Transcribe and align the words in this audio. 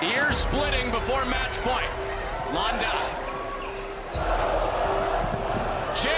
Ear 0.00 0.30
splitting 0.30 0.92
before 0.92 1.24
match 1.24 1.58
point. 1.58 1.90
Londa. 2.54 2.94
Chin. 6.00 6.12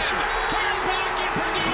Turn 0.51 0.77
back 0.85 1.21
and 1.25 1.33
Purdue 1.41 1.73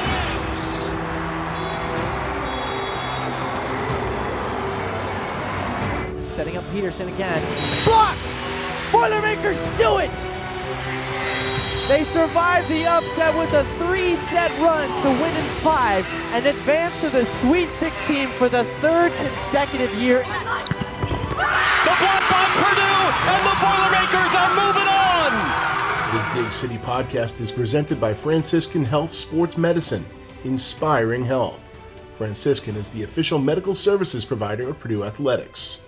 wins. 6.23 6.33
Setting 6.33 6.57
up 6.57 6.65
Peterson 6.71 7.09
again. 7.09 7.43
Block! 7.85 8.17
Boilermakers 8.93 9.59
do 9.77 9.99
it! 9.99 10.13
They 11.89 12.05
survive 12.05 12.69
the 12.69 12.87
upset 12.87 13.37
with 13.37 13.53
a 13.53 13.65
three-set 13.79 14.53
run 14.61 14.89
to 15.03 15.09
win 15.11 15.37
in 15.37 15.45
five 15.57 16.07
and 16.33 16.47
advance 16.47 17.01
to 17.01 17.11
the 17.11 17.25
Sweet 17.25 17.69
16 17.71 18.29
for 18.29 18.49
the 18.49 18.63
third 18.81 19.13
consecutive 19.15 19.93
year. 19.97 20.25
And 23.29 23.45
the 23.45 23.57
Boilermakers 23.61 24.35
are 24.37 24.51
moving 24.51 24.87
on! 24.87 25.33
The 26.15 26.43
Dig 26.43 26.53
City 26.53 26.79
podcast 26.79 27.41
is 27.41 27.51
presented 27.51 28.01
by 28.01 28.15
Franciscan 28.15 28.85
Health 28.85 29.11
Sports 29.11 29.59
Medicine, 29.59 30.07
inspiring 30.45 31.25
health. 31.25 31.77
Franciscan 32.13 32.77
is 32.77 32.89
the 32.91 33.03
official 33.03 33.41
medical 33.41 33.75
services 33.75 34.25
provider 34.25 34.69
of 34.69 34.79
Purdue 34.79 35.03
Athletics. 35.03 35.81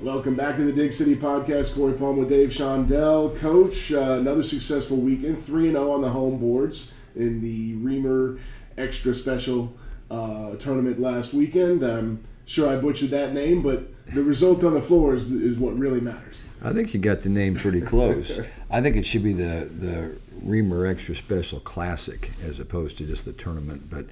Welcome 0.00 0.34
back 0.34 0.56
to 0.56 0.64
the 0.64 0.72
Dig 0.72 0.94
City 0.94 1.14
podcast. 1.14 1.74
Corey 1.74 1.92
Palm 1.92 2.16
with 2.16 2.30
Dave 2.30 2.48
Shondell. 2.48 3.36
Coach, 3.38 3.92
uh, 3.92 4.16
another 4.20 4.42
successful 4.42 4.96
weekend, 4.96 5.38
3 5.38 5.72
0 5.72 5.90
on 5.90 6.00
the 6.00 6.08
home 6.08 6.38
boards 6.38 6.94
in 7.14 7.42
the 7.42 7.74
Reamer 7.74 8.38
Extra 8.78 9.14
Special 9.14 9.76
uh, 10.10 10.54
tournament 10.56 10.98
last 10.98 11.34
weekend. 11.34 11.82
I'm 11.82 12.24
sure 12.46 12.66
I 12.70 12.76
butchered 12.76 13.10
that 13.10 13.34
name, 13.34 13.60
but 13.60 13.88
the 14.06 14.22
result 14.22 14.64
on 14.64 14.72
the 14.72 14.80
floor 14.80 15.14
is, 15.14 15.30
is 15.30 15.58
what 15.58 15.78
really 15.78 16.00
matters. 16.00 16.36
I 16.62 16.72
think 16.72 16.94
you 16.94 17.00
got 17.00 17.20
the 17.20 17.28
name 17.28 17.54
pretty 17.54 17.80
close. 17.80 18.40
I 18.70 18.80
think 18.80 18.96
it 18.96 19.06
should 19.06 19.22
be 19.22 19.32
the 19.32 19.68
the 19.70 20.18
Reamer 20.42 20.86
Extra 20.86 21.14
Special 21.14 21.60
Classic 21.60 22.30
as 22.44 22.60
opposed 22.60 22.98
to 22.98 23.06
just 23.06 23.24
the 23.24 23.32
tournament, 23.32 23.90
but 23.90 24.06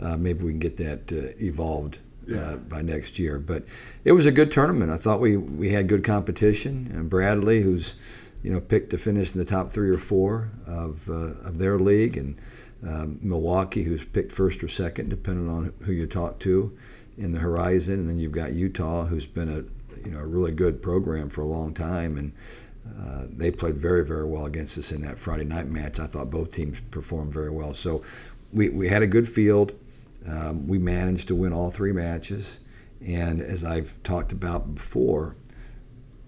uh, 0.00 0.16
maybe 0.16 0.44
we 0.44 0.52
can 0.52 0.60
get 0.60 0.76
that 0.78 1.12
uh, 1.12 1.34
evolved 1.42 1.98
uh, 2.34 2.56
by 2.56 2.82
next 2.82 3.18
year. 3.18 3.38
But 3.38 3.64
it 4.04 4.12
was 4.12 4.26
a 4.26 4.30
good 4.30 4.50
tournament. 4.50 4.90
I 4.90 4.96
thought 4.96 5.20
we, 5.20 5.36
we 5.36 5.70
had 5.70 5.88
good 5.88 6.04
competition. 6.04 6.90
And 6.94 7.10
Bradley, 7.10 7.62
who's 7.62 7.96
you 8.42 8.50
know 8.50 8.60
picked 8.60 8.90
to 8.90 8.98
finish 8.98 9.32
in 9.32 9.38
the 9.38 9.44
top 9.44 9.70
three 9.70 9.90
or 9.90 9.98
four 9.98 10.50
of, 10.66 11.08
uh, 11.08 11.46
of 11.46 11.58
their 11.58 11.78
league, 11.78 12.16
and 12.16 12.40
um, 12.86 13.18
Milwaukee, 13.22 13.82
who's 13.82 14.04
picked 14.04 14.32
first 14.32 14.62
or 14.62 14.68
second, 14.68 15.08
depending 15.08 15.48
on 15.48 15.72
who 15.80 15.92
you 15.92 16.06
talk 16.06 16.38
to 16.40 16.76
in 17.16 17.32
the 17.32 17.40
horizon. 17.40 17.94
And 17.94 18.08
then 18.08 18.18
you've 18.18 18.32
got 18.32 18.52
Utah, 18.52 19.06
who's 19.06 19.26
been 19.26 19.48
a 19.48 19.64
you 20.04 20.12
know 20.12 20.20
a 20.20 20.26
really 20.26 20.52
good 20.52 20.82
program 20.82 21.28
for 21.28 21.42
a 21.42 21.46
long 21.46 21.74
time, 21.74 22.16
and 22.16 22.32
uh, 23.00 23.26
they 23.30 23.50
played 23.50 23.76
very 23.76 24.04
very 24.04 24.24
well 24.24 24.46
against 24.46 24.78
us 24.78 24.92
in 24.92 25.02
that 25.02 25.18
Friday 25.18 25.44
night 25.44 25.68
match. 25.68 25.98
I 26.00 26.06
thought 26.06 26.30
both 26.30 26.52
teams 26.52 26.80
performed 26.90 27.32
very 27.32 27.50
well. 27.50 27.74
So 27.74 28.02
we, 28.52 28.68
we 28.68 28.88
had 28.88 29.02
a 29.02 29.06
good 29.06 29.28
field. 29.28 29.72
Um, 30.26 30.66
we 30.66 30.78
managed 30.78 31.28
to 31.28 31.34
win 31.34 31.52
all 31.52 31.70
three 31.70 31.92
matches, 31.92 32.58
and 33.04 33.40
as 33.40 33.64
I've 33.64 33.94
talked 34.02 34.32
about 34.32 34.74
before, 34.74 35.36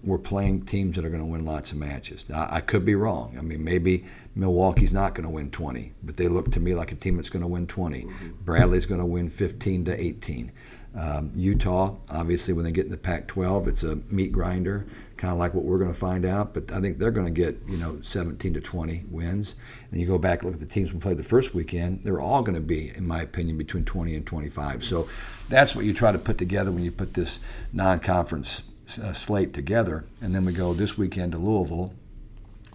we're 0.03 0.17
playing 0.17 0.65
teams 0.65 0.95
that 0.95 1.05
are 1.05 1.09
going 1.09 1.21
to 1.21 1.27
win 1.27 1.45
lots 1.45 1.71
of 1.71 1.77
matches. 1.77 2.27
Now, 2.27 2.47
I 2.49 2.61
could 2.61 2.85
be 2.85 2.95
wrong. 2.95 3.35
I 3.37 3.41
mean, 3.41 3.63
maybe 3.63 4.05
Milwaukee's 4.35 4.91
not 4.91 5.13
going 5.13 5.25
to 5.25 5.29
win 5.29 5.51
20, 5.51 5.93
but 6.03 6.17
they 6.17 6.27
look 6.27 6.51
to 6.53 6.59
me 6.59 6.73
like 6.73 6.91
a 6.91 6.95
team 6.95 7.17
that's 7.17 7.29
going 7.29 7.41
to 7.41 7.47
win 7.47 7.67
20. 7.67 8.07
Bradley's 8.43 8.85
going 8.85 8.99
to 8.99 9.05
win 9.05 9.29
15 9.29 9.85
to 9.85 9.99
18. 9.99 10.51
Um, 10.93 11.31
Utah, 11.35 11.95
obviously, 12.09 12.53
when 12.53 12.65
they 12.65 12.71
get 12.71 12.85
in 12.85 12.91
the 12.91 12.97
Pac-12, 12.97 13.67
it's 13.67 13.83
a 13.83 13.95
meat 14.09 14.33
grinder, 14.33 14.85
kind 15.15 15.31
of 15.31 15.39
like 15.39 15.53
what 15.53 15.63
we're 15.63 15.77
going 15.77 15.93
to 15.93 15.97
find 15.97 16.25
out. 16.25 16.53
But 16.53 16.71
I 16.71 16.81
think 16.81 16.97
they're 16.97 17.11
going 17.11 17.27
to 17.27 17.31
get 17.31 17.57
you 17.67 17.77
know 17.77 17.99
17 18.01 18.53
to 18.55 18.61
20 18.61 19.05
wins. 19.09 19.55
And 19.89 20.01
you 20.01 20.07
go 20.07 20.17
back 20.17 20.41
and 20.41 20.51
look 20.51 20.61
at 20.61 20.67
the 20.67 20.73
teams 20.73 20.91
we 20.93 20.99
played 20.99 21.17
the 21.17 21.23
first 21.23 21.53
weekend; 21.53 22.03
they're 22.03 22.19
all 22.19 22.41
going 22.41 22.55
to 22.55 22.61
be, 22.61 22.89
in 22.89 23.07
my 23.07 23.21
opinion, 23.21 23.57
between 23.57 23.85
20 23.85 24.15
and 24.15 24.25
25. 24.25 24.83
So 24.83 25.07
that's 25.47 25.75
what 25.75 25.85
you 25.85 25.93
try 25.93 26.11
to 26.11 26.19
put 26.19 26.37
together 26.37 26.71
when 26.71 26.83
you 26.83 26.91
put 26.91 27.13
this 27.13 27.39
non-conference 27.71 28.63
uh, 29.01 29.13
slate 29.13 29.53
together. 29.53 30.03
And 30.21 30.35
then 30.35 30.43
we 30.43 30.51
go 30.51 30.73
this 30.73 30.97
weekend 30.97 31.31
to 31.31 31.37
Louisville, 31.37 31.93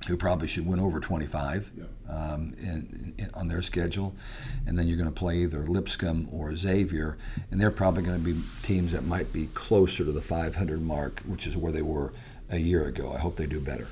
who 0.09 0.16
probably 0.16 0.48
should 0.48 0.66
win 0.66 0.81
over 0.81 1.00
25 1.00 1.71
um, 2.09 2.55
in, 2.59 3.15
in, 3.19 3.31
on 3.34 3.49
their 3.49 3.62
schedule. 3.62 4.15
And 4.67 4.78
then 4.78 4.89
you're 4.89 4.97
going 4.97 5.09
to 5.09 5.15
play 5.15 5.39
either 5.39 5.67
Lipscomb 5.67 6.28
or 6.33 6.55
Xavier, 6.56 7.17
and 7.50 7.61
they're 7.61 7.71
probably 7.71 8.03
going 8.03 8.19
to 8.19 8.25
be 8.25 8.39
teams 8.62 8.93
that 8.93 9.05
might 9.05 9.33
be 9.33 9.47
closer 9.55 10.05
to 10.05 10.12
the 10.12 10.21
500 10.21 10.83
mark, 10.83 11.21
which 11.27 11.47
is 11.47 11.56
where 11.56 11.72
they 11.72 11.83
were 11.83 12.12
a 12.50 12.59
year 12.59 12.87
ago. 12.87 13.12
I 13.12 13.19
hope 13.19 13.37
they 13.37 13.47
do 13.47 13.61
better. 13.61 13.89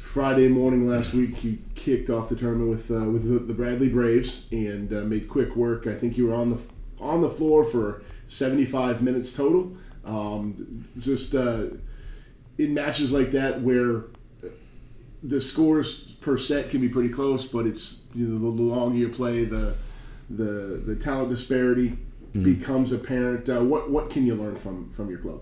Friday 0.00 0.48
morning 0.48 0.88
last 0.88 1.12
week, 1.12 1.44
you 1.44 1.58
kicked 1.74 2.08
off 2.08 2.30
the 2.30 2.36
tournament 2.36 2.70
with 2.70 2.90
uh, 2.90 3.10
with 3.10 3.46
the, 3.46 3.52
Bradley 3.52 3.90
Braves 3.90 4.48
and 4.50 4.90
uh, 4.90 5.02
made 5.02 5.28
quick 5.28 5.54
work. 5.54 5.86
I 5.86 5.92
think 5.92 6.16
you 6.16 6.28
were 6.28 6.34
on 6.34 6.48
the 6.48 6.60
on 6.98 7.20
the 7.20 7.28
floor 7.28 7.64
for 7.64 8.02
75 8.26 9.02
minutes 9.02 9.34
total. 9.34 9.76
Um, 10.06 10.86
just 10.98 11.34
uh, 11.34 11.66
in 12.56 12.72
matches 12.72 13.12
like 13.12 13.32
that 13.32 13.60
where 13.60 14.04
the 15.22 15.40
scores 15.40 16.05
per 16.26 16.36
set 16.36 16.70
can 16.70 16.80
be 16.80 16.88
pretty 16.88 17.08
close, 17.08 17.46
but 17.46 17.66
it's 17.66 18.02
you 18.12 18.26
know 18.26 18.50
the 18.50 18.62
longer 18.62 18.98
you 18.98 19.08
play, 19.08 19.44
the 19.44 19.76
the 20.28 20.82
the 20.84 20.96
talent 20.96 21.28
disparity 21.28 21.96
becomes 22.32 22.90
apparent. 22.90 23.48
Uh, 23.48 23.62
what 23.62 23.88
what 23.90 24.10
can 24.10 24.26
you 24.26 24.34
learn 24.34 24.56
from 24.56 24.90
from 24.90 25.08
your 25.08 25.20
club? 25.20 25.40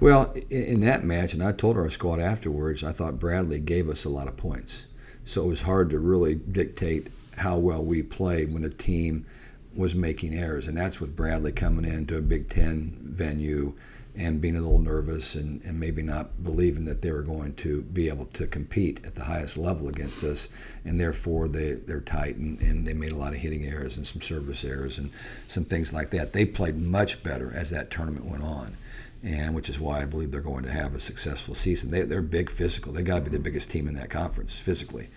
Well, 0.00 0.32
in, 0.50 0.64
in 0.64 0.80
that 0.80 1.04
match, 1.04 1.32
and 1.32 1.42
I 1.42 1.52
told 1.52 1.76
our 1.76 1.88
squad 1.88 2.18
afterwards, 2.18 2.82
I 2.82 2.90
thought 2.90 3.20
Bradley 3.20 3.60
gave 3.60 3.88
us 3.88 4.04
a 4.04 4.08
lot 4.08 4.26
of 4.26 4.36
points. 4.36 4.86
So 5.24 5.44
it 5.44 5.46
was 5.46 5.60
hard 5.60 5.90
to 5.90 6.00
really 6.00 6.34
dictate 6.34 7.08
how 7.36 7.58
well 7.58 7.84
we 7.84 8.02
played 8.02 8.52
when 8.52 8.64
a 8.64 8.70
team 8.70 9.26
was 9.76 9.94
making 9.94 10.34
errors. 10.34 10.66
And 10.66 10.76
that's 10.76 11.00
with 11.00 11.14
Bradley 11.14 11.52
coming 11.52 11.84
into 11.84 12.16
a 12.16 12.22
Big 12.22 12.48
Ten 12.48 12.98
venue 13.00 13.74
and 14.20 14.38
being 14.38 14.54
a 14.54 14.60
little 14.60 14.78
nervous 14.78 15.34
and, 15.34 15.62
and 15.64 15.80
maybe 15.80 16.02
not 16.02 16.44
believing 16.44 16.84
that 16.84 17.00
they 17.00 17.10
were 17.10 17.22
going 17.22 17.54
to 17.54 17.80
be 17.82 18.08
able 18.08 18.26
to 18.26 18.46
compete 18.46 19.00
at 19.06 19.14
the 19.14 19.24
highest 19.24 19.56
level 19.56 19.88
against 19.88 20.22
us. 20.22 20.50
And 20.84 21.00
therefore, 21.00 21.48
they, 21.48 21.72
they're 21.72 22.02
tight 22.02 22.36
and, 22.36 22.60
and 22.60 22.86
they 22.86 22.92
made 22.92 23.12
a 23.12 23.16
lot 23.16 23.32
of 23.32 23.38
hitting 23.38 23.64
errors 23.64 23.96
and 23.96 24.06
some 24.06 24.20
service 24.20 24.62
errors 24.62 24.98
and 24.98 25.10
some 25.46 25.64
things 25.64 25.94
like 25.94 26.10
that. 26.10 26.34
They 26.34 26.44
played 26.44 26.78
much 26.78 27.22
better 27.22 27.50
as 27.54 27.70
that 27.70 27.90
tournament 27.90 28.26
went 28.26 28.44
on 28.44 28.76
and 29.22 29.54
which 29.54 29.68
is 29.68 29.78
why 29.78 30.00
I 30.00 30.06
believe 30.06 30.30
they're 30.30 30.40
going 30.40 30.64
to 30.64 30.70
have 30.70 30.94
a 30.94 31.00
successful 31.00 31.54
season. 31.54 31.90
They, 31.90 32.02
they're 32.02 32.22
big 32.22 32.50
physical. 32.50 32.92
They 32.92 33.02
got 33.02 33.16
to 33.16 33.20
be 33.22 33.30
the 33.30 33.38
biggest 33.38 33.70
team 33.70 33.86
in 33.86 33.94
that 33.94 34.08
conference 34.08 34.56
physically. 34.56 35.08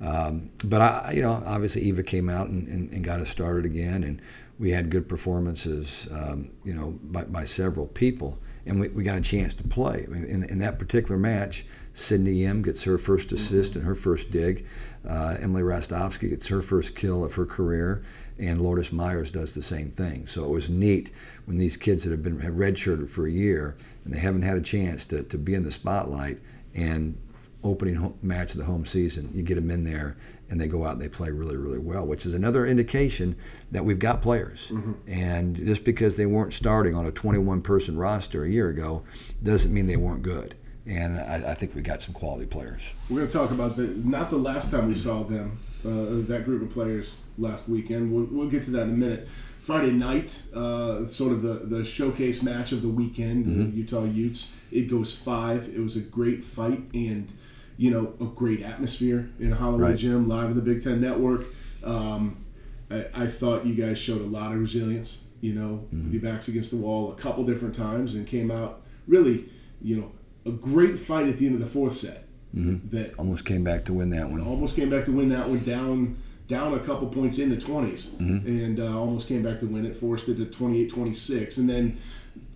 Um, 0.00 0.50
but 0.64 0.80
I, 0.80 1.12
you 1.12 1.22
know, 1.22 1.42
obviously 1.44 1.82
Eva 1.82 2.04
came 2.04 2.28
out 2.28 2.48
and, 2.48 2.68
and, 2.68 2.92
and, 2.92 3.02
got 3.02 3.18
us 3.18 3.30
started 3.30 3.64
again, 3.64 4.04
and 4.04 4.22
we 4.58 4.70
had 4.70 4.90
good 4.90 5.08
performances, 5.08 6.06
um, 6.12 6.50
you 6.64 6.72
know, 6.72 6.98
by, 7.02 7.24
by, 7.24 7.44
several 7.44 7.88
people, 7.88 8.38
and 8.68 8.78
we, 8.78 8.88
we 8.88 9.02
got 9.02 9.18
a 9.18 9.22
chance 9.22 9.54
to 9.54 9.64
play. 9.64 10.04
I 10.06 10.10
mean, 10.10 10.24
in, 10.24 10.44
in 10.44 10.58
that 10.58 10.78
particular 10.78 11.18
match, 11.18 11.64
Sydney 11.94 12.44
M 12.44 12.62
gets 12.62 12.84
her 12.84 12.98
first 12.98 13.32
assist 13.32 13.74
and 13.74 13.84
her 13.84 13.94
first 13.94 14.30
dig. 14.30 14.66
Uh, 15.08 15.36
Emily 15.40 15.62
Rostovsky 15.62 16.30
gets 16.30 16.46
her 16.48 16.62
first 16.62 16.94
kill 16.94 17.24
of 17.24 17.34
her 17.34 17.46
career, 17.46 18.04
and 18.38 18.60
Lourdes 18.60 18.92
Myers 18.92 19.30
does 19.30 19.54
the 19.54 19.62
same 19.62 19.90
thing. 19.90 20.26
So 20.26 20.44
it 20.44 20.50
was 20.50 20.70
neat 20.70 21.10
when 21.46 21.58
these 21.58 21.76
kids 21.76 22.04
that 22.04 22.10
have 22.10 22.22
been 22.22 22.38
have 22.40 22.54
redshirted 22.54 23.08
for 23.08 23.26
a 23.26 23.30
year 23.30 23.76
and 24.04 24.14
they 24.14 24.18
haven't 24.18 24.42
had 24.42 24.56
a 24.56 24.62
chance 24.62 25.04
to, 25.06 25.22
to 25.24 25.38
be 25.38 25.54
in 25.54 25.64
the 25.64 25.70
spotlight 25.70 26.38
and 26.74 27.16
opening 27.64 28.14
match 28.22 28.52
of 28.52 28.58
the 28.58 28.64
home 28.64 28.86
season, 28.86 29.30
you 29.34 29.42
get 29.42 29.56
them 29.56 29.70
in 29.70 29.84
there 29.84 30.16
and 30.50 30.60
they 30.60 30.68
go 30.68 30.86
out 30.86 30.92
and 30.92 31.02
they 31.02 31.08
play 31.08 31.30
really, 31.30 31.56
really 31.56 31.78
well, 31.78 32.06
which 32.06 32.24
is 32.24 32.34
another 32.34 32.66
indication 32.66 33.36
that 33.70 33.84
we've 33.84 33.98
got 33.98 34.22
players. 34.22 34.70
Mm-hmm. 34.70 34.92
And 35.06 35.56
just 35.56 35.84
because 35.84 36.16
they 36.16 36.26
weren't 36.26 36.54
starting 36.54 36.94
on 36.94 37.04
a 37.04 37.12
21 37.12 37.62
person 37.62 37.96
roster 37.96 38.44
a 38.44 38.48
year 38.48 38.68
ago 38.68 39.02
doesn't 39.42 39.72
mean 39.72 39.86
they 39.86 39.96
weren't 39.96 40.22
good. 40.22 40.54
And 40.86 41.18
I, 41.18 41.50
I 41.50 41.54
think 41.54 41.74
we 41.74 41.82
got 41.82 42.00
some 42.00 42.14
quality 42.14 42.46
players. 42.46 42.94
We're 43.10 43.18
going 43.18 43.28
to 43.28 43.32
talk 43.32 43.50
about 43.50 43.76
the 43.76 43.88
not 44.04 44.30
the 44.30 44.36
last 44.36 44.70
time 44.70 44.88
we 44.88 44.94
saw 44.94 45.22
them, 45.22 45.58
uh, 45.84 46.26
that 46.28 46.44
group 46.46 46.62
of 46.62 46.72
players 46.72 47.20
last 47.36 47.68
weekend. 47.68 48.12
We'll, 48.12 48.24
we'll 48.30 48.48
get 48.48 48.64
to 48.64 48.70
that 48.70 48.84
in 48.84 48.90
a 48.90 48.96
minute. 48.96 49.28
Friday 49.60 49.92
night, 49.92 50.44
uh, 50.54 51.06
sort 51.08 51.30
of 51.32 51.42
the, 51.42 51.54
the 51.54 51.84
showcase 51.84 52.42
match 52.42 52.72
of 52.72 52.80
the 52.80 52.88
weekend, 52.88 53.44
mm-hmm. 53.44 53.76
Utah 53.76 54.04
Utes. 54.04 54.50
It 54.72 54.88
goes 54.88 55.14
five. 55.14 55.68
It 55.68 55.80
was 55.80 55.94
a 55.94 56.00
great 56.00 56.42
fight 56.42 56.84
and, 56.94 57.30
you 57.78 57.90
know, 57.90 58.12
a 58.20 58.24
great 58.28 58.60
atmosphere 58.62 59.30
in 59.40 59.52
Holloway 59.52 59.90
Right. 59.90 59.96
Gym, 59.96 60.28
live 60.28 60.46
on 60.50 60.56
the 60.56 60.60
Big 60.62 60.82
Ten 60.84 61.00
Network. 61.00 61.46
Um, 61.82 62.44
I, 62.90 63.06
I 63.14 63.26
thought 63.26 63.64
you 63.64 63.74
guys 63.74 63.98
showed 63.98 64.20
a 64.20 64.24
lot 64.26 64.52
of 64.52 64.58
resilience, 64.60 65.22
you 65.40 65.54
know, 65.54 65.86
with 65.92 66.12
your 66.12 66.22
backs 66.22 66.48
against 66.48 66.70
the 66.72 66.76
wall 66.76 67.12
a 67.12 67.14
couple 67.14 67.44
different 67.44 67.74
times 67.76 68.14
and 68.16 68.26
came 68.26 68.50
out 68.50 68.82
really, 69.06 69.44
you 69.80 69.96
know, 69.96 70.10
a 70.44 70.50
great 70.50 70.98
fight 70.98 71.28
at 71.28 71.38
the 71.38 71.46
end 71.46 71.54
of 71.54 71.60
the 71.60 71.66
fourth 71.66 71.96
set. 71.96 72.24
That 72.52 73.14
Almost 73.18 73.44
came 73.44 73.62
back 73.62 73.84
to 73.84 73.92
win 73.92 74.10
that 74.10 74.28
one. 74.28 74.40
almost 74.40 74.74
came 74.74 74.90
back 74.90 75.04
to 75.04 75.12
win 75.12 75.28
that 75.28 75.48
one 75.48 75.60
down 75.64 76.16
down 76.48 76.72
a 76.74 76.78
couple 76.80 77.06
points 77.08 77.38
in 77.38 77.50
the 77.50 77.56
20s 77.56 78.08
Mm-hmm. 78.16 78.46
and 78.48 78.80
uh, 78.80 78.98
almost 78.98 79.28
came 79.28 79.42
back 79.42 79.60
to 79.60 79.66
win 79.66 79.84
it 79.86 79.94
forced 79.94 80.28
it 80.30 80.36
to 80.38 80.46
28-26 80.46 81.58
and 81.58 81.68
then 81.68 81.98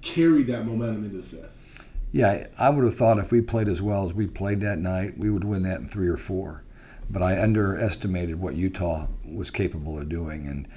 carried 0.00 0.46
that 0.46 0.64
momentum 0.66 1.04
into 1.04 1.18
the 1.18 1.22
fifth 1.22 1.56
Yeah, 2.12 2.47
I 2.59 2.69
would 2.69 2.85
have 2.85 2.94
thought 2.94 3.19
if 3.19 3.32
we 3.32 3.41
played 3.41 3.69
as 3.69 3.81
well 3.81 4.05
as 4.05 4.12
we 4.12 4.26
played 4.26 4.61
that 4.61 4.79
night, 4.79 5.17
we 5.17 5.31
would 5.31 5.44
win 5.44 5.62
that 5.62 5.81
in 5.81 5.88
three 5.88 6.09
or 6.09 6.19
four. 6.19 6.62
But 7.09 7.23
I 7.23 7.43
underestimated 7.43 8.38
what 8.38 8.55
Utah 8.55 9.06
was 9.25 9.50
capable 9.50 9.99
of 9.99 10.11
doing, 10.11 10.47
and 10.47 10.69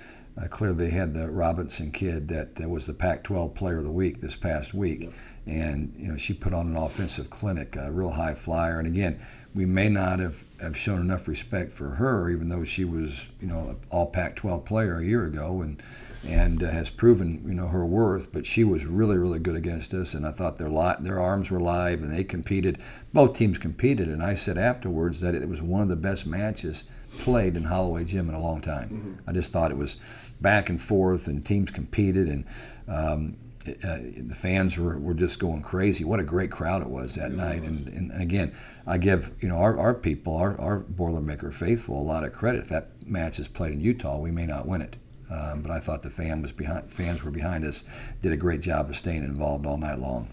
uh, 0.42 0.48
clearly 0.48 0.86
they 0.86 0.92
had 0.92 1.14
the 1.14 1.30
Robinson 1.30 1.92
kid 1.92 2.30
that 2.30 2.62
uh, 2.62 2.70
was 2.70 2.86
the 2.86 2.94
Pac-12 2.94 3.54
Player 3.54 3.80
of 3.80 3.84
the 3.84 3.92
Week 3.92 4.22
this 4.22 4.36
past 4.38 4.74
week, 4.74 5.12
and 5.46 5.94
you 5.98 6.08
know 6.08 6.18
she 6.18 6.34
put 6.34 6.54
on 6.54 6.68
an 6.68 6.78
offensive 6.78 7.30
clinic, 7.30 7.76
a 7.76 7.92
real 7.92 8.12
high 8.12 8.34
flyer. 8.34 8.80
And 8.80 8.88
again, 8.88 9.20
we 9.56 9.66
may 9.66 9.88
not 9.88 10.20
have, 10.20 10.44
have 10.62 10.78
shown 10.78 11.00
enough 11.00 11.30
respect 11.30 11.72
for 11.72 11.92
her, 11.92 12.30
even 12.30 12.50
though 12.50 12.66
she 12.66 12.84
was 12.84 13.28
you 13.40 13.48
know 13.48 13.70
an 13.70 13.78
All 13.90 14.08
Pac-12 14.08 14.66
player 14.66 14.98
a 15.00 15.06
year 15.06 15.26
ago, 15.26 15.62
and 15.62 15.82
and 16.28 16.64
uh, 16.64 16.70
has 16.70 16.90
proven 16.90 17.42
you 17.48 17.54
know 17.54 17.68
her 17.68 17.86
worth. 17.86 18.32
But 18.34 18.46
she 18.46 18.66
was 18.66 18.86
really 18.86 19.18
really 19.18 19.40
good 19.40 19.56
against 19.56 19.94
us, 19.94 20.14
and 20.14 20.28
I 20.28 20.32
thought 20.32 20.58
their 20.58 20.70
li- 20.70 20.98
their 21.00 21.20
arms 21.20 21.50
were 21.50 21.60
live 21.60 22.04
and 22.04 22.14
they 22.14 22.26
competed. 22.26 22.80
Both 23.14 23.38
teams 23.38 23.58
competed, 23.58 24.10
and 24.10 24.22
I 24.22 24.34
said 24.34 24.58
afterwards 24.58 25.22
that 25.22 25.34
it 25.34 25.48
was 25.48 25.62
one 25.62 25.82
of 25.82 25.90
the 25.90 25.96
best 25.96 26.28
matches 26.28 26.84
played 27.18 27.56
in 27.56 27.64
Holloway 27.64 28.04
Gym 28.04 28.28
in 28.28 28.36
a 28.36 28.42
long 28.42 28.60
time. 28.60 28.90
Mm-hmm. 28.90 29.30
I 29.30 29.32
just 29.32 29.52
thought 29.52 29.72
it 29.72 29.78
was 29.78 29.96
back 30.42 30.70
and 30.70 30.82
forth, 30.82 31.28
and 31.28 31.46
teams 31.46 31.72
competed, 31.72 32.28
and 32.28 32.44
um, 32.90 33.38
uh, 33.68 34.00
the 34.28 34.36
fans 34.36 34.78
were, 34.78 34.98
were 34.98 35.14
just 35.14 35.40
going 35.40 35.62
crazy. 35.62 36.04
What 36.04 36.20
a 36.20 36.24
great 36.24 36.52
crowd 36.52 36.82
it 36.82 36.90
was 36.90 37.16
that 37.16 37.32
night. 37.32 37.62
And, 37.64 37.88
and, 37.88 38.12
and, 38.12 38.22
again, 38.22 38.56
I 38.86 38.98
give 38.98 39.32
you 39.40 39.50
know 39.50 39.58
our, 39.58 39.78
our 39.78 39.94
people, 39.94 40.36
our, 40.38 40.60
our 40.60 40.82
Boilermaker 40.82 41.54
faithful, 41.54 42.00
a 42.00 42.04
lot 42.04 42.24
of 42.24 42.34
credit. 42.34 42.64
If 42.64 42.70
that 42.70 43.08
match 43.08 43.40
is 43.40 43.48
played 43.48 43.74
in 43.74 43.82
Utah, 43.82 44.18
we 44.18 44.32
may 44.32 44.46
not 44.46 44.68
win 44.68 44.82
it. 44.82 44.96
Um, 45.30 45.62
but 45.62 45.72
I 45.72 45.80
thought 45.80 46.04
the 46.04 46.12
fan 46.12 46.42
was 46.42 46.52
behind, 46.52 46.92
fans 46.92 47.24
were 47.24 47.32
behind 47.32 47.66
us, 47.66 47.84
did 48.22 48.32
a 48.32 48.38
great 48.38 48.62
job 48.62 48.90
of 48.90 48.96
staying 48.96 49.24
involved 49.24 49.66
all 49.66 49.78
night 49.78 50.00
long. 50.00 50.30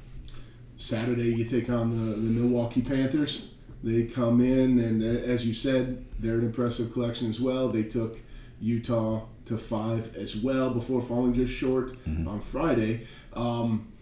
Saturday, 0.77 1.35
you 1.35 1.45
take 1.45 1.71
on 1.71 1.91
the, 1.91 2.15
the 2.15 2.41
Milwaukee 2.41 2.83
Panthers. 2.83 3.53
They 3.83 4.05
come 4.05 4.41
in, 4.41 4.79
and 4.79 5.03
as 5.03 5.47
you 5.47 5.55
said, 5.55 6.05
they're 6.19 6.39
an 6.39 6.45
impressive 6.45 6.93
collection 6.93 7.31
as 7.31 7.41
well. 7.41 7.69
They 7.69 7.85
took 7.85 8.19
Utah 8.61 9.23
to 9.47 9.59
five 9.59 10.15
as 10.17 10.37
well 10.37 10.71
before 10.71 11.03
falling 11.03 11.35
just 11.35 11.53
short 11.53 11.93
mm-hmm. 12.07 12.29
on 12.29 12.41
Friday. 12.41 13.07
Um, 13.35 13.93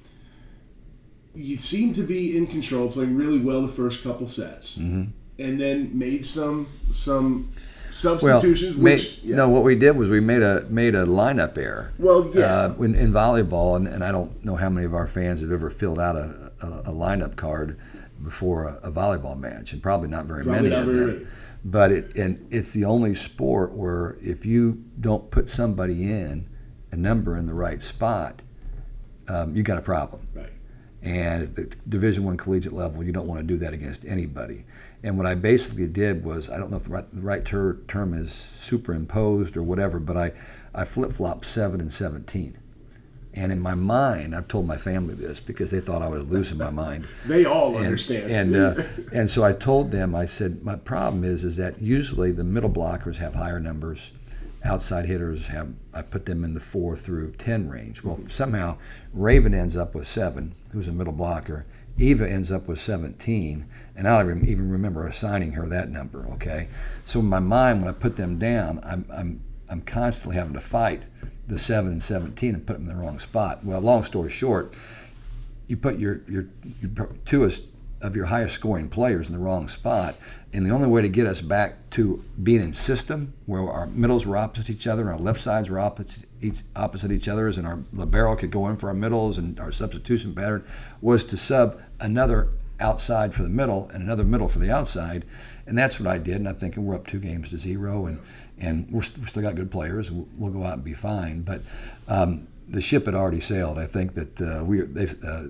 you 1.35 1.57
seem 1.57 1.95
to 1.95 2.03
be 2.03 2.37
in 2.37 2.47
control, 2.47 2.91
playing 2.91 3.17
really 3.17 3.39
well 3.39 3.63
the 3.63 3.69
first 3.69 4.03
couple 4.03 4.29
sets, 4.29 4.79
mm-hmm. 4.79 5.05
and 5.39 5.61
then 5.61 5.97
made 5.97 6.27
some 6.27 6.67
some 6.93 7.53
substitutions. 7.91 8.77
Well, 8.77 8.85
which, 8.85 9.19
made, 9.23 9.31
yeah. 9.31 9.37
no, 9.37 9.49
what 9.49 9.65
we 9.65 9.75
did 9.75 9.97
was 9.97 10.09
we 10.09 10.21
made 10.21 10.43
a 10.43 10.63
made 10.69 10.95
a 10.95 11.07
lineup 11.07 11.57
error. 11.57 11.93
Well, 11.99 12.31
yeah, 12.35 12.45
uh, 12.45 12.75
in, 12.81 12.95
in, 12.95 13.13
volleyball, 13.13 13.77
and, 13.77 13.87
and, 13.87 14.03
I 14.03 14.11
don't 14.11 14.45
know 14.45 14.57
how 14.57 14.69
many 14.69 14.87
of 14.87 14.95
our 14.95 15.07
fans 15.07 15.41
have 15.41 15.53
ever 15.53 15.71
filled 15.71 16.01
out 16.01 16.17
a, 16.17 16.53
a, 16.63 16.67
a 16.67 16.93
lineup 16.93 17.37
card 17.37 17.79
before 18.23 18.69
a, 18.69 18.89
a, 18.89 18.93
volleyball 18.93 19.39
match, 19.39 19.73
and 19.73 19.83
probably 19.83 20.09
not 20.09 20.27
very 20.27 20.45
probably 20.45 20.71
many 20.71 20.75
not 20.75 20.89
of 20.89 20.95
them. 20.95 21.29
But 21.65 21.93
it 21.93 22.17
and 22.17 22.47
it's 22.51 22.73
the 22.73 22.85
only 22.85 23.15
sport 23.15 23.73
where 23.73 24.17
if 24.21 24.47
you 24.47 24.83
don't 24.99 25.31
put 25.31 25.49
somebody 25.49 26.11
in 26.11 26.49
a 26.91 26.97
number 26.97 27.37
in 27.37 27.47
the 27.47 27.55
right 27.55 27.83
spot, 27.83 28.43
um, 29.31 29.55
you 29.55 29.63
got 29.63 29.79
a 29.79 29.83
problem. 29.83 30.27
Right. 30.35 30.53
And 31.03 31.43
at 31.45 31.55
the 31.55 31.77
Division 31.89 32.25
One 32.25 32.37
collegiate 32.37 32.73
level, 32.73 33.03
you 33.03 33.13
don't 33.13 33.27
want 33.27 33.41
to 33.41 33.47
do 33.47 33.57
that 33.59 33.73
against 33.73 34.05
anybody. 34.05 34.63
And 35.03 35.17
what 35.17 35.27
I 35.27 35.35
basically 35.35 35.87
did 35.87 36.25
was, 36.25 36.51
I 36.51 36.59
don't 36.59 36.71
know 36.71 36.77
if 36.77 36.85
the 36.85 36.91
right, 36.91 37.11
the 37.11 37.23
right 37.23 37.45
ter- 37.45 37.79
term 37.89 38.13
is 38.13 38.33
superimposed 38.33 39.57
or 39.57 39.63
whatever, 39.63 39.99
but 39.99 40.17
I, 40.17 40.33
I 40.75 40.85
flip 40.85 41.13
flopped 41.13 41.47
seven 41.47 41.81
and 41.81 41.93
17. 41.93 42.59
And 43.33 43.53
in 43.53 43.61
my 43.61 43.75
mind, 43.75 44.35
I've 44.35 44.49
told 44.49 44.67
my 44.67 44.77
family 44.77 45.15
this 45.15 45.39
because 45.39 45.71
they 45.71 45.81
thought 45.81 46.03
I 46.03 46.09
was 46.09 46.25
losing 46.25 46.59
my 46.59 46.71
mind. 46.71 47.07
they 47.27 47.45
all 47.45 47.77
and, 47.77 47.87
understand. 47.87 48.31
And 48.31 48.57
uh, 48.57 48.83
and 49.13 49.31
so 49.31 49.45
I 49.45 49.53
told 49.53 49.93
them, 49.93 50.15
I 50.15 50.25
said, 50.25 50.65
my 50.65 50.77
problem 50.77 51.23
is 51.23 51.45
is 51.45 51.57
that 51.57 51.81
usually 51.81 52.33
the 52.33 52.45
middle 52.45 52.71
blockers 52.71 53.17
have 53.19 53.35
higher 53.35 53.61
numbers, 53.61 54.11
outside 54.65 55.07
hitters 55.07 55.49
have 55.49 55.75
I 55.93 56.03
put 56.03 56.27
them 56.27 56.45
in 56.45 56.55
the 56.55 56.61
four 56.61 56.97
through 56.97 57.33
ten 57.33 57.69
range. 57.69 58.03
Well, 58.03 58.21
somehow 58.29 58.79
Raven 59.13 59.55
ends 59.55 59.77
up 59.77 59.95
with 59.95 60.07
seven, 60.07 60.53
who's 60.73 60.89
a 60.89 60.93
middle 60.93 61.13
blocker. 61.13 61.67
Eva 61.99 62.31
ends 62.31 62.51
up 62.51 62.67
with 62.67 62.81
17, 62.81 63.67
and 63.95 64.09
I 64.09 64.23
don't 64.23 64.47
even 64.47 64.71
remember 64.71 65.05
assigning 65.05 65.53
her 65.53 65.69
that 65.69 65.91
number. 65.91 66.27
Okay, 66.35 66.69
so 67.05 67.21
in 67.21 67.27
my 67.27 67.41
mind, 67.41 67.83
when 67.83 67.93
I 67.93 67.99
put 67.99 68.17
them 68.17 68.39
down, 68.39 68.81
I'm 68.83 69.05
I'm 69.13 69.43
I'm 69.69 69.83
constantly 69.83 70.37
having 70.37 70.55
to 70.55 70.61
fight 70.61 71.05
the 71.47 71.59
7 71.59 71.91
and 71.93 72.03
17 72.03 72.55
and 72.55 72.67
put 72.67 72.75
them 72.75 72.89
in 72.89 72.89
the 72.89 73.01
wrong 73.01 73.19
spot. 73.19 73.65
Well, 73.65 73.81
long 73.81 74.05
story 74.05 74.31
short, 74.31 74.75
you 75.67 75.77
put 75.77 75.99
your, 75.99 76.23
your, 76.29 76.47
your 76.81 77.09
two 77.25 77.49
of 78.03 78.17
your 78.17 78.27
highest 78.27 78.55
scoring 78.55 78.89
players 78.89 79.27
in 79.27 79.33
the 79.33 79.39
wrong 79.39 79.69
spot, 79.69 80.17
and 80.53 80.65
the 80.65 80.71
only 80.71 80.89
way 80.89 81.03
to 81.03 81.09
get 81.09 81.27
us 81.27 81.41
back 81.41 81.91
to 81.91 82.25
being 82.43 82.61
in 82.61 82.73
system, 82.73 83.35
where 83.47 83.69
our 83.69 83.87
middles 83.87 84.27
were 84.27 84.37
opposite 84.37 84.71
each 84.71 84.87
other 84.87 85.03
and 85.03 85.11
our 85.11 85.19
left 85.19 85.41
sides 85.41 85.69
were 85.69 85.79
opposite 85.79 86.29
each, 86.41 86.63
opposite 86.75 87.13
each 87.13 87.29
other, 87.29 87.49
and 87.49 87.67
our 87.67 87.79
libero 87.93 88.37
could 88.37 88.51
go 88.51 88.69
in 88.69 88.77
for 88.77 88.89
our 88.89 88.95
middles 88.95 89.39
and 89.39 89.61
our 89.61 89.71
substitution 89.71 90.35
pattern, 90.35 90.65
was 91.01 91.25
to 91.25 91.37
sub 91.37 91.81
another 92.01 92.51
outside 92.81 93.35
for 93.35 93.43
the 93.43 93.51
middle 93.51 93.91
and 93.93 94.03
another 94.03 94.25
middle 94.25 94.49
for 94.49 94.59
the 94.59 94.71
outside, 94.71 95.25
and 95.67 95.77
that's 95.77 96.01
what 96.01 96.09
I 96.09 96.19
did. 96.19 96.37
And 96.37 96.49
I'm 96.49 96.57
thinking 96.57 96.85
we're 96.85 96.97
up 96.97 97.07
two 97.07 97.21
games 97.21 97.51
to 97.51 97.59
zero, 97.59 98.07
and 98.07 98.21
and 98.59 98.91
we're, 98.91 99.03
st- 99.03 99.21
we 99.21 99.27
still 99.27 99.43
got 99.43 99.55
good 99.55 99.71
players. 99.71 100.11
We'll, 100.11 100.29
we'll, 100.37 100.53
go 100.53 100.65
out 100.65 100.75
and 100.75 100.85
be 100.85 100.95
fine. 100.95 101.43
But 101.43 101.63
um, 102.09 102.47
the 102.69 102.81
ship 102.81 103.07
had 103.07 103.15
already 103.15 103.41
sailed. 103.41 103.79
I 103.79 103.87
think 103.87 104.15
that 104.15 104.41
uh, 104.41 104.65
we 104.65 104.83
they, 104.83 105.07
uh, 105.27 105.45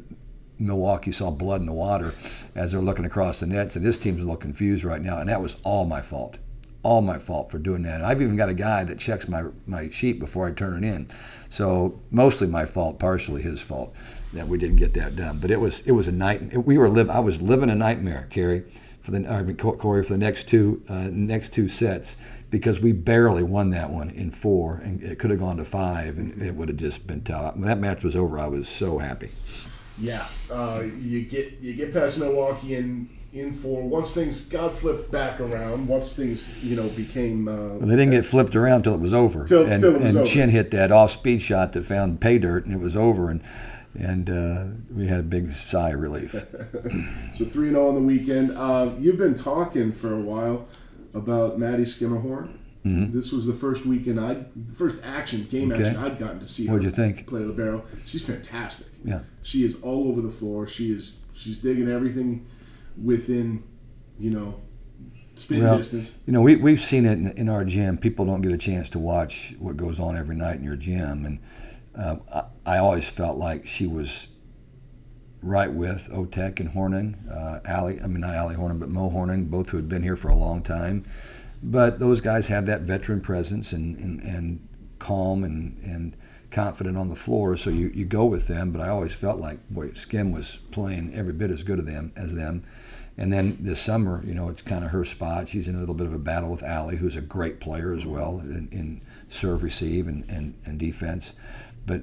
Milwaukee 0.60 1.12
saw 1.12 1.30
blood 1.30 1.60
in 1.60 1.66
the 1.66 1.72
water 1.72 2.14
as 2.54 2.72
they're 2.72 2.80
looking 2.80 3.04
across 3.04 3.40
the 3.40 3.46
nets, 3.46 3.76
and 3.76 3.84
this 3.84 3.98
team's 3.98 4.18
a 4.18 4.24
little 4.24 4.36
confused 4.36 4.84
right 4.84 5.00
now. 5.00 5.18
And 5.18 5.28
that 5.28 5.40
was 5.40 5.56
all 5.64 5.84
my 5.84 6.02
fault, 6.02 6.38
all 6.82 7.00
my 7.00 7.18
fault 7.18 7.50
for 7.50 7.58
doing 7.58 7.82
that. 7.82 7.96
And 7.96 8.06
I've 8.06 8.22
even 8.22 8.36
got 8.36 8.48
a 8.48 8.54
guy 8.54 8.84
that 8.84 8.98
checks 8.98 9.28
my 9.28 9.44
my 9.66 9.90
sheet 9.90 10.20
before 10.20 10.46
I 10.46 10.52
turn 10.52 10.84
it 10.84 10.86
in. 10.86 11.08
So 11.48 12.00
mostly 12.10 12.46
my 12.46 12.66
fault, 12.66 12.98
partially 12.98 13.42
his 13.42 13.60
fault 13.60 13.94
that 14.32 14.46
we 14.46 14.58
didn't 14.58 14.76
get 14.76 14.94
that 14.94 15.16
done. 15.16 15.38
But 15.38 15.50
it 15.50 15.60
was 15.60 15.80
it 15.86 15.92
was 15.92 16.08
a 16.08 16.12
night. 16.12 16.56
We 16.64 16.78
were 16.78 16.88
live. 16.88 17.10
I 17.10 17.20
was 17.20 17.42
living 17.42 17.70
a 17.70 17.74
nightmare, 17.74 18.28
Kerry, 18.30 18.64
for 19.00 19.10
the 19.10 19.26
I 19.28 19.42
mean, 19.42 19.56
Corey 19.56 20.02
for 20.02 20.12
the 20.12 20.18
next 20.18 20.48
two 20.48 20.82
uh, 20.88 21.08
next 21.10 21.52
two 21.52 21.68
sets 21.68 22.16
because 22.50 22.80
we 22.80 22.92
barely 22.92 23.42
won 23.42 23.70
that 23.70 23.90
one 23.90 24.10
in 24.10 24.30
four, 24.30 24.76
and 24.76 25.02
it 25.02 25.18
could 25.18 25.30
have 25.30 25.38
gone 25.38 25.56
to 25.56 25.64
five, 25.64 26.18
and 26.18 26.42
it 26.42 26.54
would 26.54 26.68
have 26.68 26.76
just 26.76 27.06
been 27.06 27.22
tough. 27.22 27.54
When 27.54 27.68
that 27.68 27.78
match 27.78 28.02
was 28.02 28.16
over, 28.16 28.38
I 28.38 28.48
was 28.48 28.68
so 28.68 28.98
happy. 28.98 29.30
Yeah, 29.98 30.26
uh, 30.50 30.82
you 31.00 31.22
get 31.22 31.58
you 31.60 31.74
get 31.74 31.92
past 31.92 32.18
Milwaukee 32.18 32.74
in 32.74 33.08
in 33.32 33.52
four. 33.52 33.82
Once 33.82 34.14
things 34.14 34.46
got 34.46 34.72
flipped 34.72 35.10
back 35.10 35.40
around, 35.40 35.86
once 35.86 36.14
things 36.14 36.64
you 36.64 36.76
know 36.76 36.88
became. 36.90 37.48
Uh, 37.48 37.52
well, 37.52 37.80
they 37.80 37.96
didn't 37.96 38.12
get 38.12 38.26
flipped 38.26 38.56
around 38.56 38.76
until 38.76 38.94
it 38.94 39.00
was 39.00 39.12
over, 39.12 39.46
till, 39.46 39.66
and, 39.66 39.80
till 39.80 39.92
was 39.92 40.02
and 40.02 40.16
over. 40.18 40.26
Chin 40.26 40.50
hit 40.50 40.70
that 40.72 40.90
off 40.90 41.10
speed 41.10 41.42
shot 41.42 41.72
that 41.72 41.84
found 41.84 42.20
pay 42.20 42.38
dirt, 42.38 42.64
and 42.64 42.74
it 42.74 42.80
was 42.80 42.96
over, 42.96 43.30
and 43.30 43.42
and 43.98 44.30
uh, 44.30 44.64
we 44.94 45.06
had 45.06 45.20
a 45.20 45.24
big 45.24 45.52
sigh 45.52 45.90
of 45.90 46.00
relief. 46.00 46.32
so 47.34 47.44
three 47.44 47.68
and 47.68 47.76
zero 47.76 47.86
oh 47.86 47.88
on 47.88 47.94
the 47.94 48.00
weekend. 48.00 48.52
Uh, 48.56 48.90
you've 48.98 49.18
been 49.18 49.34
talking 49.34 49.90
for 49.92 50.12
a 50.12 50.20
while 50.20 50.66
about 51.14 51.58
Maddie 51.58 51.84
Schermerhorn. 51.84 52.56
Mm-hmm. 52.84 53.16
This 53.16 53.30
was 53.30 53.44
the 53.44 53.52
first 53.52 53.84
weekend 53.84 54.18
I, 54.18 54.44
first 54.72 54.96
action 55.04 55.46
game 55.50 55.70
okay. 55.70 55.88
action 55.88 56.02
I'd 56.02 56.18
gotten 56.18 56.40
to 56.40 56.48
see 56.48 56.66
What'd 56.66 56.82
you 56.82 56.90
think? 56.90 57.26
play 57.26 57.40
libero. 57.40 57.84
She's 58.06 58.24
fantastic. 58.24 58.86
Yeah, 59.04 59.20
she 59.42 59.64
is 59.64 59.80
all 59.82 60.08
over 60.08 60.22
the 60.22 60.30
floor. 60.30 60.66
She 60.66 60.90
is 60.90 61.18
she's 61.34 61.58
digging 61.58 61.90
everything 61.90 62.46
within, 63.02 63.64
you 64.18 64.30
know, 64.30 64.60
spin 65.34 65.62
well, 65.62 65.76
distance. 65.76 66.14
You 66.26 66.32
know, 66.32 66.40
we 66.40 66.56
we've 66.56 66.80
seen 66.80 67.04
it 67.04 67.12
in, 67.12 67.26
in, 67.32 67.48
our 67.50 67.64
gym. 67.64 67.98
People 67.98 68.24
don't 68.24 68.40
get 68.40 68.52
a 68.52 68.58
chance 68.58 68.88
to 68.90 68.98
watch 68.98 69.54
what 69.58 69.76
goes 69.76 70.00
on 70.00 70.16
every 70.16 70.36
night 70.36 70.56
in 70.56 70.64
your 70.64 70.76
gym, 70.76 71.26
and 71.26 71.38
uh, 71.96 72.16
I, 72.66 72.76
I, 72.76 72.78
always 72.78 73.06
felt 73.06 73.36
like 73.36 73.66
she 73.66 73.86
was 73.86 74.28
right 75.42 75.72
with 75.72 76.08
Otec 76.10 76.60
and 76.60 76.68
Horning, 76.70 77.16
uh, 77.30 77.60
Allie. 77.64 78.00
I 78.00 78.06
mean, 78.06 78.20
not 78.20 78.34
Allie 78.34 78.54
Horning, 78.54 78.78
but 78.78 78.88
Mo 78.88 79.10
Horning, 79.10 79.46
both 79.46 79.70
who 79.70 79.76
had 79.76 79.88
been 79.88 80.02
here 80.02 80.16
for 80.16 80.28
a 80.28 80.34
long 80.34 80.62
time. 80.62 81.04
But 81.62 81.98
those 81.98 82.20
guys 82.20 82.48
have 82.48 82.66
that 82.66 82.82
veteran 82.82 83.20
presence 83.20 83.72
and, 83.72 83.96
and, 83.96 84.20
and 84.22 84.68
calm 84.98 85.44
and, 85.44 85.78
and 85.82 86.16
confident 86.50 86.96
on 86.96 87.08
the 87.08 87.16
floor, 87.16 87.56
so 87.56 87.70
you, 87.70 87.88
you 87.94 88.04
go 88.04 88.24
with 88.24 88.46
them. 88.46 88.70
But 88.72 88.80
I 88.80 88.88
always 88.88 89.14
felt 89.14 89.38
like 89.38 89.68
boy, 89.68 89.92
Skim 89.92 90.32
was 90.32 90.58
playing 90.70 91.14
every 91.14 91.32
bit 91.32 91.50
as 91.50 91.62
good 91.62 91.78
as 91.78 91.84
them 91.84 92.12
as 92.16 92.34
them. 92.34 92.64
And 93.16 93.30
then 93.30 93.58
this 93.60 93.80
summer, 93.80 94.22
you 94.24 94.34
know, 94.34 94.48
it's 94.48 94.62
kind 94.62 94.84
of 94.84 94.92
her 94.92 95.04
spot. 95.04 95.48
She's 95.48 95.68
in 95.68 95.74
a 95.74 95.78
little 95.78 95.94
bit 95.94 96.06
of 96.06 96.14
a 96.14 96.18
battle 96.18 96.50
with 96.50 96.62
Allie, 96.62 96.96
who's 96.96 97.16
a 97.16 97.20
great 97.20 97.60
player 97.60 97.92
as 97.92 98.06
well 98.06 98.38
in, 98.40 98.68
in 98.72 99.02
serve, 99.28 99.62
receive, 99.62 100.08
and, 100.08 100.24
and, 100.30 100.54
and 100.64 100.78
defense. 100.78 101.34
But 101.86 102.02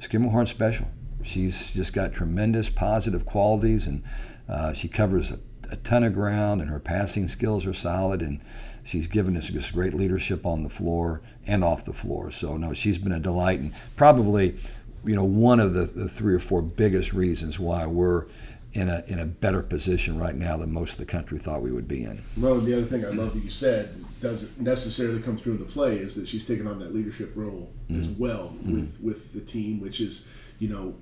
Schermerhorn's 0.00 0.50
special. 0.50 0.88
She's 1.22 1.70
just 1.70 1.92
got 1.94 2.12
tremendous 2.12 2.68
positive 2.68 3.24
qualities, 3.24 3.86
and 3.86 4.02
uh, 4.48 4.74
she 4.74 4.88
covers 4.88 5.32
a, 5.70 5.76
ton 5.76 6.04
of 6.04 6.14
ground, 6.14 6.60
and 6.60 6.70
her 6.70 6.80
passing 6.80 7.28
skills 7.28 7.66
are 7.66 7.72
solid. 7.72 8.22
And 8.22 8.40
she's 8.84 9.06
given 9.06 9.36
us 9.36 9.48
just 9.48 9.72
great 9.72 9.94
leadership 9.94 10.44
on 10.46 10.62
the 10.62 10.68
floor 10.68 11.22
and 11.46 11.64
off 11.64 11.84
the 11.84 11.92
floor. 11.92 12.30
So 12.30 12.56
no, 12.56 12.74
she's 12.74 12.98
been 12.98 13.12
a 13.12 13.20
delight 13.20 13.60
and 13.60 13.72
probably, 13.96 14.56
you 15.04 15.16
know, 15.16 15.24
one 15.24 15.60
of 15.60 15.74
the, 15.74 15.84
the 15.84 16.08
three 16.08 16.34
or 16.34 16.38
four 16.38 16.62
biggest 16.62 17.12
reasons 17.12 17.58
why 17.58 17.86
we're 17.86 18.26
in 18.72 18.88
a 18.88 19.02
in 19.08 19.18
a 19.18 19.26
better 19.26 19.62
position 19.62 20.18
right 20.18 20.34
now 20.34 20.56
than 20.56 20.72
most 20.72 20.92
of 20.92 20.98
the 20.98 21.06
country 21.06 21.38
thought 21.38 21.60
we 21.60 21.72
would 21.72 21.88
be 21.88 22.04
in. 22.04 22.22
Well, 22.36 22.60
the 22.60 22.74
other 22.74 22.84
thing 22.84 23.04
I 23.04 23.08
love 23.08 23.34
that 23.34 23.42
you 23.42 23.50
said 23.50 23.92
doesn't 24.20 24.60
necessarily 24.60 25.20
come 25.20 25.36
through 25.36 25.54
in 25.54 25.58
the 25.58 25.64
play 25.64 25.96
is 25.96 26.14
that 26.14 26.28
she's 26.28 26.46
taken 26.46 26.66
on 26.66 26.78
that 26.80 26.94
leadership 26.94 27.32
role 27.34 27.72
mm-hmm. 27.90 28.00
as 28.00 28.08
well 28.10 28.54
mm-hmm. 28.54 28.74
with 28.74 29.00
with 29.00 29.32
the 29.32 29.40
team, 29.40 29.80
which 29.80 30.00
is 30.00 30.26
you 30.58 30.68
know. 30.68 30.94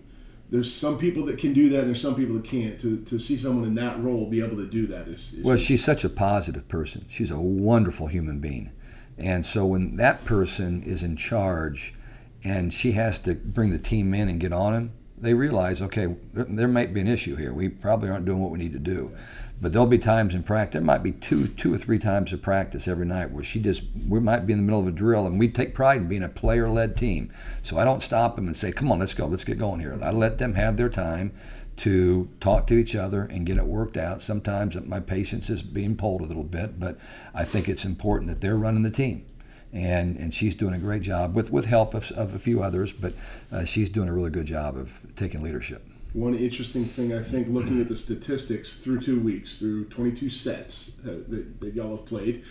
There's 0.51 0.73
some 0.73 0.99
people 0.99 1.27
that 1.27 1.39
can 1.39 1.53
do 1.53 1.69
that, 1.71 1.81
and 1.81 1.89
there's 1.89 2.01
some 2.01 2.15
people 2.15 2.35
that 2.37 2.45
can't. 2.45 2.81
To, 2.81 3.03
to 3.05 3.19
see 3.19 3.37
someone 3.37 3.65
in 3.67 3.75
that 3.75 4.03
role 4.03 4.29
be 4.29 4.43
able 4.43 4.57
to 4.57 4.67
do 4.67 4.87
that 4.87 5.09
is, 5.09 5.35
is 5.35 5.45
well. 5.45 5.57
She's 5.57 5.85
such 5.85 6.05
a 6.05 6.09
positive 6.09 6.69
person. 6.69 7.05
She's 7.09 7.31
a 7.31 7.39
wonderful 7.39 8.07
human 8.07 8.41
being, 8.41 8.73
and 9.19 9.45
so 9.45 9.67
when 9.67 9.97
that 9.97 10.25
person 10.25 10.83
is 10.83 11.03
in 11.03 11.17
charge, 11.17 11.95
and 12.43 12.73
she 12.73 12.93
has 12.93 13.19
to 13.21 13.35
bring 13.35 13.71
the 13.71 13.79
team 13.79 14.15
in 14.15 14.29
and 14.29 14.41
get 14.41 14.53
on 14.53 14.73
them 14.73 14.93
they 15.21 15.35
realize, 15.35 15.83
okay, 15.83 16.15
there, 16.33 16.47
there, 16.49 16.69
might 16.69 16.95
be 16.95 17.01
an 17.01 17.09
issue 17.09 17.37
here. 17.37 17.53
We 17.53 17.69
probably 17.69 18.11
aren't 18.11 18.25
doing 18.25 18.41
what 18.41 18.51
we 18.51 18.59
need 18.59 18.73
to 18.73 18.79
do. 18.79 19.13
But 19.61 19.73
there'll 19.73 19.89
be 19.89 19.99
times 19.99 20.35
in 20.35 20.45
practice. 20.45 20.75
There 20.75 20.83
might 20.83 21.03
be 21.03 21.13
two, 21.13 21.49
two 21.49 21.75
or 21.75 21.79
three 21.79 21.99
times 21.99 22.33
of 22.33 22.41
practice 22.41 22.87
every 22.87 23.07
night 23.07 23.33
where 23.33 23.43
she 23.43 23.59
just, 23.59 23.83
we 24.09 24.21
might 24.21 24.47
be 24.47 24.53
in 24.53 24.61
the 24.61 24.65
middle 24.65 24.81
of 24.81 24.87
a 24.87 24.93
drill, 24.93 25.27
and 25.27 25.39
we 25.39 25.49
take 25.49 25.75
pride 25.75 26.03
in 26.03 26.09
being 26.09 26.23
a 26.23 26.29
player-led 26.29 26.97
team. 26.97 27.33
So 27.63 27.77
I 27.77 27.85
don't 27.85 28.03
stop 28.03 28.37
them 28.37 28.47
and 28.47 28.57
say, 28.57 28.71
"Come 28.71 28.93
on, 28.93 29.01
let's 29.01 29.15
go, 29.15 29.27
let's 29.27 29.45
get 29.45 29.59
going 29.59 29.81
here." 29.81 29.99
I 30.03 30.11
let 30.11 30.39
them 30.39 30.55
have 30.55 30.77
their 30.77 30.89
time 30.89 31.33
to 31.79 32.29
talk 32.41 32.67
to 32.69 32.75
each 32.75 32.95
other 32.95 33.23
and 33.23 33.47
get 33.47 33.57
it 33.57 33.67
worked 33.67 33.97
out. 33.97 34.23
Sometimes 34.23 34.81
my 34.87 35.01
patience 35.01 35.51
is 35.51 35.63
being 35.63 35.97
pulled 35.97 36.21
a 36.21 36.25
little 36.25 36.45
bit, 36.45 36.79
but 36.79 36.99
I 37.35 37.45
think 37.45 37.69
it's 37.69 37.85
important 37.85 38.29
that 38.31 38.41
they're 38.41 38.57
running 38.57 38.83
the 38.83 38.91
team 38.91 39.25
and 39.73 40.17
and 40.17 40.33
she's 40.33 40.55
doing 40.55 40.75
a 40.75 40.79
great 40.79 41.03
job 41.03 41.35
with 41.35 41.51
with 41.51 41.67
help 41.67 41.95
of, 41.95 42.11
of 42.13 42.35
a 42.35 42.39
few 42.39 42.63
others, 42.63 42.93
but 42.93 43.13
uh, 43.53 43.65
she's 43.65 43.89
doing 43.89 44.09
a 44.09 44.13
really 44.13 44.31
good 44.31 44.47
job 44.47 44.77
of 44.77 44.99
taking 45.17 45.43
leadership. 45.43 45.88
One 46.13 46.35
interesting 46.35 46.87
thing 46.87 47.13
I 47.13 47.23
think, 47.23 47.49
looking 47.49 47.81
at 47.81 47.89
the 47.89 47.97
statistics 47.97 48.79
through 48.79 49.01
two 49.01 49.21
weeks, 49.21 49.59
through 49.59 49.87
22 49.87 50.29
sets 50.29 50.99
uh, 51.01 51.19
that, 51.29 51.61
that, 51.61 51.75
y'all 51.75 51.97
have 51.97 52.07
played, 52.07 52.45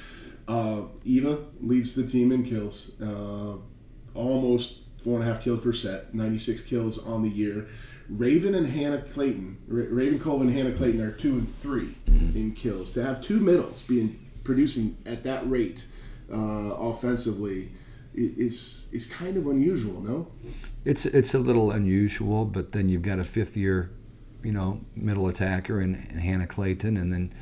uh, 0.48 0.84
Eva 1.04 1.40
leads 1.60 1.96
the 1.96 2.06
team 2.06 2.32
in 2.32 2.44
kills, 2.44 3.00
uh, 3.02 3.56
almost 4.14 4.80
four 5.04 5.20
and 5.20 5.28
a 5.28 5.34
half 5.34 5.44
kills 5.44 5.62
per 5.62 5.74
set, 5.74 6.14
96 6.14 6.62
kills 6.62 7.04
on 7.04 7.24
the 7.24 7.30
year. 7.30 7.68
Raven 8.10 8.56
and 8.56 8.68
Hannah 8.68 9.02
Clayton, 9.02 9.58
Raven 9.68 10.20
Colvin 10.20 10.48
and 10.48 10.56
Hannah 10.56 10.74
Clayton 10.74 11.02
are 11.02 11.12
two 11.12 11.34
and 11.34 11.50
3 11.50 11.82
mm-hmm. 11.82 12.38
in 12.38 12.54
kills. 12.54 12.92
To 12.92 13.04
have 13.04 13.22
two 13.22 13.40
middles 13.40 13.84
being 13.84 14.20
producing 14.44 14.98
at 15.06 15.24
that 15.24 15.50
rate 15.50 15.86
uh, 16.32 16.36
offensively 16.36 17.72
is 18.14 18.90
is 18.92 19.06
kind 19.06 19.38
of 19.38 19.48
unusual, 19.48 20.02
no? 20.02 20.28
It's 20.88 21.06
it's 21.06 21.34
a 21.34 21.40
little 21.40 21.72
unusual, 21.72 22.46
but 22.46 22.72
then 22.72 22.88
you've 22.88 23.02
got 23.02 23.20
a 23.20 23.24
fifth 23.26 23.58
year, 23.58 23.92
you 24.42 24.54
know, 24.54 24.80
middle 24.96 25.28
attacker 25.28 25.82
in, 25.82 25.96
Hannah 25.96 26.48
Clayton, 26.48 26.96
and 26.96 27.12
then 27.12 27.34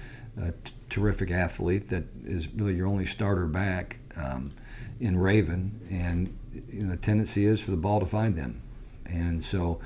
a 0.42 0.52
t- 0.52 0.74
terrific 0.90 1.30
athlete 1.30 1.90
that 1.90 2.06
is 2.24 2.48
really 2.50 2.74
your 2.74 2.88
only 2.88 3.06
starter 3.06 3.46
back 3.46 4.00
um, 4.18 4.52
in 5.00 5.16
Raven, 5.16 5.80
and 5.92 6.36
you 6.74 6.86
know, 6.86 6.90
the 6.90 6.98
tendency 6.98 7.46
is 7.46 7.62
for 7.62 7.70
the 7.70 7.78
ball 7.78 8.00
to 8.00 8.08
find 8.08 8.36
them, 8.36 8.64
and 9.06 9.46
so. 9.46 9.80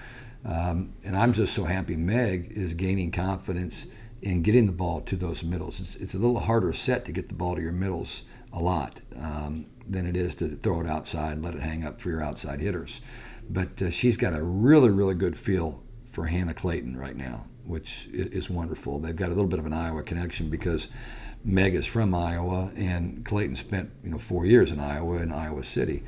Um, 0.46 0.94
and 1.04 1.18
I'm 1.18 1.34
just 1.34 1.54
so 1.54 1.66
happy 1.66 1.98
Meg 1.98 2.54
is 2.56 2.74
gaining 2.74 3.12
confidence 3.12 3.88
in 4.22 4.42
getting 4.42 4.68
the 4.68 4.72
ball 4.72 5.02
to 5.02 5.18
those 5.18 5.44
middles. 5.44 5.82
It's, 5.82 5.98
it's 5.98 6.14
a 6.14 6.18
little 6.18 6.40
harder 6.40 6.72
set 6.72 7.04
to 7.06 7.12
get 7.12 7.28
the 7.28 7.34
ball 7.34 7.56
to 7.56 7.62
your 7.62 7.74
middles 7.74 8.24
a 8.54 8.60
lot 8.60 9.02
um, 9.18 9.66
than 9.86 10.06
it 10.06 10.16
is 10.16 10.36
to 10.36 10.48
throw 10.48 10.80
it 10.80 10.88
outside 10.88 11.34
and 11.34 11.44
let 11.44 11.56
it 11.56 11.62
hang 11.62 11.86
up 11.86 12.00
for 12.00 12.10
your 12.10 12.24
outside 12.24 12.62
hitters. 12.62 13.02
But 13.50 13.82
uh, 13.82 13.90
she's 13.90 14.18
got 14.18 14.34
a 14.34 14.44
really, 14.44 14.90
really 14.90 15.16
good 15.16 15.38
feel 15.38 15.84
for 16.12 16.26
Hannah 16.28 16.54
Clayton 16.54 16.98
right 16.98 17.16
now, 17.16 17.46
which 17.66 18.08
is 18.12 18.50
wonderful. 18.50 19.00
They've 19.00 19.16
got 19.16 19.28
a 19.28 19.34
little 19.34 19.48
bit 19.48 19.60
of 19.60 19.66
an 19.66 19.74
Iowa 19.74 20.04
connection 20.04 20.50
because 20.50 20.90
Meg 21.44 21.76
is 21.76 21.86
from 21.86 22.14
Iowa 22.14 22.72
and 22.76 23.26
Clayton 23.26 23.56
spent 23.56 23.92
you 24.04 24.12
know 24.12 24.18
four 24.18 24.46
years 24.46 24.72
in 24.72 24.80
Iowa 24.80 25.18
in 25.18 25.32
Iowa 25.32 25.64
City. 25.64 26.04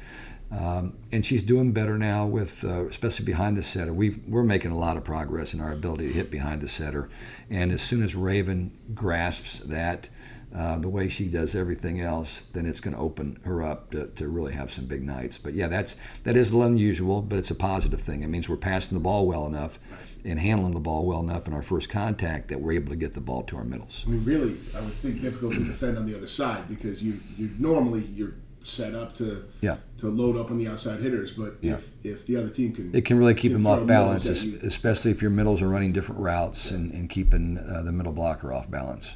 Um, 0.52 0.98
and 1.14 1.26
she's 1.26 1.44
doing 1.44 1.72
better 1.72 1.98
now 1.98 2.26
with, 2.26 2.66
uh, 2.66 2.86
especially 2.88 3.26
behind 3.26 3.56
the 3.56 3.64
setter. 3.64 3.94
we 3.94 4.20
are 4.34 4.44
making 4.44 4.72
a 4.72 4.78
lot 4.78 4.98
of 4.98 5.04
progress 5.06 5.54
in 5.54 5.62
our 5.62 5.72
ability 5.72 6.08
to 6.08 6.14
hit 6.14 6.30
behind 6.30 6.60
the 6.60 6.68
setter. 6.68 7.10
And 7.50 7.72
as 7.72 7.82
soon 7.82 8.04
as 8.04 8.16
Raven 8.16 8.72
grasps 8.94 9.60
that, 9.60 10.10
uh, 10.56 10.78
the 10.78 10.90
way 10.90 11.08
she 11.08 11.28
does 11.28 11.56
everything 11.56 12.02
else, 12.02 12.44
then 12.54 12.66
it's 12.66 12.82
going 12.82 12.94
to 12.94 13.00
open 13.00 13.40
her 13.46 13.64
up 13.64 13.92
to, 13.92 14.08
to 14.08 14.28
really 14.28 14.54
have 14.54 14.72
some 14.72 14.86
big 14.86 15.04
nights. 15.04 15.38
But 15.38 15.54
yeah, 15.54 15.68
that's 15.68 15.96
that 16.24 16.36
is 16.36 16.52
a 16.52 16.58
little 16.58 16.72
unusual, 16.72 17.22
but 17.22 17.40
it's 17.40 17.52
a 17.52 17.56
positive 17.56 18.02
thing. 18.02 18.24
It 18.24 18.28
means 18.28 18.50
we're 18.50 18.58
passing 18.58 18.98
the 18.98 19.04
ball 19.04 19.26
well 19.26 19.48
enough 19.48 19.80
and 20.24 20.40
handling 20.40 20.74
the 20.74 20.80
ball 20.80 21.06
well 21.06 21.22
enough 21.22 21.48
in 21.48 21.54
our 21.54 21.64
first 21.64 21.90
contact 21.90 22.50
that 22.50 22.60
we're 22.60 22.74
able 22.74 22.90
to 22.90 22.96
get 22.96 23.14
the 23.14 23.22
ball 23.22 23.44
to 23.44 23.58
our 23.58 23.64
middles. 23.64 24.04
I 24.06 24.12
mean, 24.12 24.26
really, 24.26 24.58
I 24.76 24.82
would 24.82 24.94
think 24.94 25.22
difficult 25.22 25.54
to 25.54 25.64
defend 25.64 25.98
on 25.98 26.06
the 26.06 26.16
other 26.16 26.28
side 26.28 26.68
because 26.68 27.02
you 27.02 27.20
you 27.38 27.52
normally 27.58 28.04
you're 28.14 28.34
set 28.64 28.94
up 28.94 29.16
to 29.16 29.44
yeah. 29.62 29.78
to 30.00 30.08
load 30.08 30.38
up 30.38 30.52
on 30.52 30.58
the 30.58 30.68
outside 30.68 31.00
hitters. 31.00 31.32
But 31.32 31.58
yeah. 31.62 31.74
if, 31.74 31.92
if 32.04 32.26
the 32.28 32.38
other 32.38 32.50
team 32.50 32.74
can, 32.74 32.94
it 32.94 33.06
can 33.06 33.18
really 33.18 33.34
keep 33.34 33.54
them 33.54 33.66
off 33.66 33.86
balance, 33.86 34.28
especially 34.28 35.12
if 35.12 35.22
your 35.22 35.32
middles 35.32 35.62
are 35.62 35.70
running 35.70 35.94
different 35.94 36.22
routes 36.22 36.72
yeah. 36.72 36.78
and, 36.78 36.92
and 36.92 37.10
keeping 37.10 37.58
uh, 37.58 37.82
the 37.84 37.92
middle 37.92 38.14
blocker 38.14 38.54
off 38.54 38.70
balance. 38.70 39.16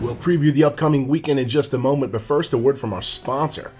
We'll 0.00 0.16
preview 0.16 0.52
the 0.52 0.64
upcoming 0.64 1.08
weekend 1.08 1.40
in 1.40 1.48
just 1.48 1.74
a 1.74 1.78
moment, 1.78 2.12
but 2.12 2.22
first, 2.22 2.52
a 2.52 2.58
word 2.58 2.78
from 2.78 2.92
our 2.92 3.02
sponsor. 3.02 3.72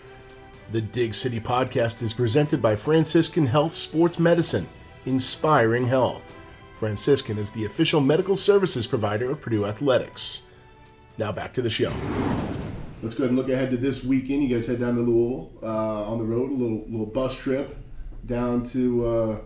The 0.72 0.80
Dig 0.80 1.14
City 1.14 1.40
podcast 1.40 2.02
is 2.02 2.14
presented 2.14 2.62
by 2.62 2.76
Franciscan 2.76 3.46
Health 3.46 3.72
Sports 3.72 4.18
Medicine, 4.18 4.66
inspiring 5.06 5.86
health. 5.86 6.34
Franciscan 6.74 7.38
is 7.38 7.52
the 7.52 7.66
official 7.66 8.00
medical 8.00 8.36
services 8.36 8.86
provider 8.86 9.30
of 9.30 9.40
Purdue 9.40 9.66
Athletics. 9.66 10.42
Now 11.18 11.32
back 11.32 11.52
to 11.54 11.62
the 11.62 11.70
show 11.70 11.92
let's 13.04 13.14
go 13.14 13.24
ahead 13.24 13.30
and 13.30 13.38
look 13.38 13.50
ahead 13.50 13.70
to 13.70 13.76
this 13.76 14.02
weekend. 14.02 14.42
You 14.42 14.56
guys 14.56 14.66
head 14.66 14.80
down 14.80 14.94
to 14.96 15.02
Louisville 15.02 15.52
uh, 15.62 16.10
on 16.10 16.18
the 16.18 16.24
road, 16.24 16.50
a 16.50 16.54
little 16.54 16.84
little 16.88 17.06
bus 17.06 17.36
trip 17.36 17.76
down 18.24 18.64
to 18.68 19.06
uh, 19.06 19.38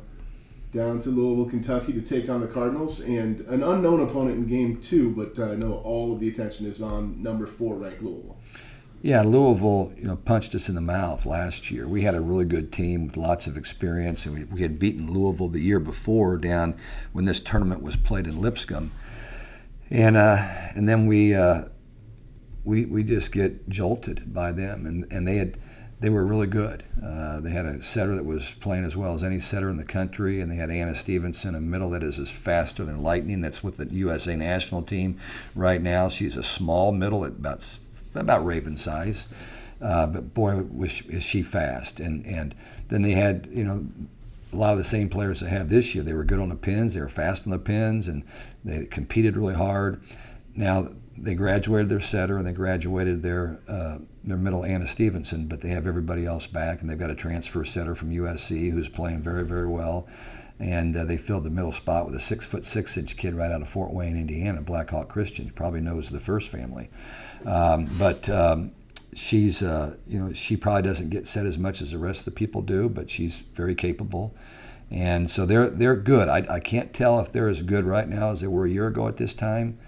down 0.73 1.01
to 1.01 1.09
Louisville, 1.09 1.49
Kentucky, 1.49 1.93
to 1.93 2.01
take 2.01 2.29
on 2.29 2.41
the 2.41 2.47
Cardinals 2.47 3.01
and 3.01 3.41
an 3.43 3.63
unknown 3.63 4.01
opponent 4.01 4.37
in 4.37 4.47
Game 4.47 4.81
Two. 4.81 5.11
But 5.11 5.39
uh, 5.39 5.53
I 5.53 5.55
know 5.55 5.75
all 5.85 6.13
of 6.13 6.21
the 6.21 6.29
attention 6.29 6.67
is 6.67 6.83
on 6.83 7.23
number 7.23 7.47
four 7.47 7.77
ranked 7.77 8.03
Louisville. 8.03 8.37
Yeah, 9.01 9.23
Louisville, 9.23 9.93
you 9.97 10.05
know, 10.09 10.17
punched 10.17 10.57
us 10.57 10.69
in 10.69 10.75
the 10.75 10.81
mouth 10.81 11.25
last 11.25 11.71
year. 11.71 11.87
We 11.87 12.03
had 12.03 12.17
a 12.17 12.21
really 12.21 12.45
good 12.45 12.73
team 12.73 13.07
with 13.07 13.17
lots 13.17 13.47
of 13.47 13.57
experience, 13.57 14.27
and 14.27 14.35
we, 14.35 14.45
we 14.45 14.63
had 14.63 14.79
beaten 14.79 15.13
Louisville 15.13 15.49
the 15.49 15.61
year 15.61 15.79
before 15.79 16.37
down 16.37 16.75
when 17.13 17.25
this 17.25 17.39
tournament 17.39 17.81
was 17.81 17.95
played 17.95 18.27
in 18.27 18.41
Lipscomb, 18.41 18.91
and 19.89 20.17
uh, 20.17 20.37
and 20.75 20.89
then 20.89 21.07
we 21.07 21.33
uh, 21.33 21.67
we, 22.69 22.85
we 22.85 23.03
just 23.03 23.33
get 23.33 23.69
jolted 23.69 24.35
by 24.35 24.53
them. 24.53 24.85
And, 24.85 25.11
and 25.11 25.27
they 25.27 25.37
had 25.37 25.59
they 26.01 26.11
were 26.11 26.25
really 26.25 26.47
good. 26.47 26.85
Uh, 27.05 27.41
they 27.41 27.51
had 27.51 27.67
a 27.67 27.83
setter 27.83 28.15
that 28.15 28.25
was 28.25 28.53
playing 28.61 28.85
as 28.85 28.97
well 28.97 29.15
as 29.15 29.25
any 29.25 29.41
setter 29.41 29.69
in 29.69 29.77
the 29.77 29.85
country, 29.85 30.41
and 30.41 30.51
they 30.51 30.57
had 30.57 30.71
Anna 30.71 30.95
Stevenson, 30.95 31.55
a 31.55 31.61
middle 31.61 31.91
that 31.91 32.05
is 32.05 32.19
as 32.19 32.31
faster 32.31 32.85
than 32.85 33.03
lightning. 33.03 33.41
That's 33.41 33.65
with 33.65 33.79
the 33.79 33.93
USA 33.93 34.37
national 34.37 34.83
team 34.83 35.19
right 35.57 35.83
now. 35.83 36.09
She's 36.09 36.37
a 36.37 36.43
small 36.43 36.93
middle 36.93 37.25
at 37.25 37.33
about 37.33 37.79
about 38.15 38.45
Raven 38.45 38.77
size, 38.77 39.29
uh, 39.81 40.07
but 40.07 40.35
boy, 40.35 40.63
was 40.63 41.01
is 41.03 41.25
she 41.25 41.43
fast. 41.43 41.99
And 41.99 42.25
and 42.27 42.55
then 42.89 43.03
they 43.03 43.13
had 43.13 43.49
you 43.53 43.65
know 43.65 43.85
a 44.53 44.57
lot 44.57 44.73
of 44.73 44.79
the 44.79 44.85
same 44.85 45.09
players 45.09 45.41
they 45.41 45.51
have 45.51 45.69
this 45.69 45.97
year. 45.97 46.05
They 46.05 46.15
were 46.15 46.25
good 46.25 46.39
on 46.39 46.49
the 46.49 46.57
pins. 46.57 46.95
They 46.95 47.01
were 47.01 47.09
fast 47.09 47.45
on 47.45 47.51
the 47.51 47.59
pins, 47.59 48.07
and 48.07 48.23
they 48.65 48.87
competed 48.87 49.37
really 49.37 49.55
hard. 49.55 50.01
Now 50.55 50.91
they 51.23 51.35
graduated 51.35 51.89
their 51.89 52.01
setter 52.01 52.37
and 52.37 52.47
they 52.47 52.53
graduated 52.53 53.23
their 53.23 53.61
uh, 53.69 53.99
their 54.25 54.37
middle 54.37 54.65
Anna 54.65 54.87
Stevenson, 54.87 55.47
but 55.47 55.61
they 55.61 55.71
have 55.71 55.87
everybody 55.87 56.27
else 56.27 56.47
back, 56.47 56.81
and 56.81 56.89
they've 56.89 56.99
got 56.99 57.11
a 57.11 57.15
transfer 57.15 57.65
setter 57.65 57.95
from 57.95 58.11
USC 58.11 58.71
who's 58.71 58.89
playing 58.89 59.23
very 59.23 59.45
very 59.45 59.67
well, 59.67 60.07
and 60.59 60.97
uh, 60.97 61.05
they 61.05 61.17
filled 61.17 61.45
the 61.45 61.51
middle 61.51 61.73
spot 61.73 62.07
with 62.07 62.15
a 62.15 62.21
six 62.21 62.47
foot 62.47 62.65
six 62.65 62.97
inch 62.97 63.17
kid 63.17 63.35
right 63.35 63.51
out 63.51 63.63
of 63.63 63.69
Fort 63.69 63.93
Wayne, 63.93 64.17
Indiana, 64.17 64.61
Blackhawk 64.63 65.09
Christian. 65.09 65.51
Probably 65.51 65.81
knows 65.81 66.09
the 66.09 66.21
first 66.21 66.51
family, 66.51 66.91
um, 67.45 67.89
but. 67.99 68.29
Um, 68.29 68.73
she's, 69.15 69.63
uh, 69.63 69.97
you 70.07 70.19
know, 70.19 70.33
she 70.33 70.57
probably 70.57 70.83
doesn't 70.83 71.09
get 71.09 71.27
set 71.27 71.45
as 71.45 71.59
much 71.59 71.83
as 71.83 71.91
the 71.91 71.99
rest 71.99 72.21
of 72.21 72.25
the 72.27 72.31
people 72.31 72.63
do, 72.63 72.89
but 72.89 73.11
she's 73.11 73.39
very 73.39 73.75
capable, 73.75 74.37
and 74.91 75.29
so 75.31 75.45
they're 75.45 75.71
they're 75.71 75.97
good. 75.97 76.29
I, 76.29 76.45
I 76.49 76.61
can't 76.61 76.93
tell 76.93 77.19
if 77.21 77.33
they're 77.33 77.49
as 77.49 77.63
good 77.63 77.85
right 77.85 78.09
now 78.09 78.31
as 78.31 78.41
they 78.41 78.47
were 78.47 78.67
a 78.67 78.71
year 78.71 78.87
ago 78.87 79.09
at 79.09 79.17
this 79.17 79.35
time. 79.35 79.79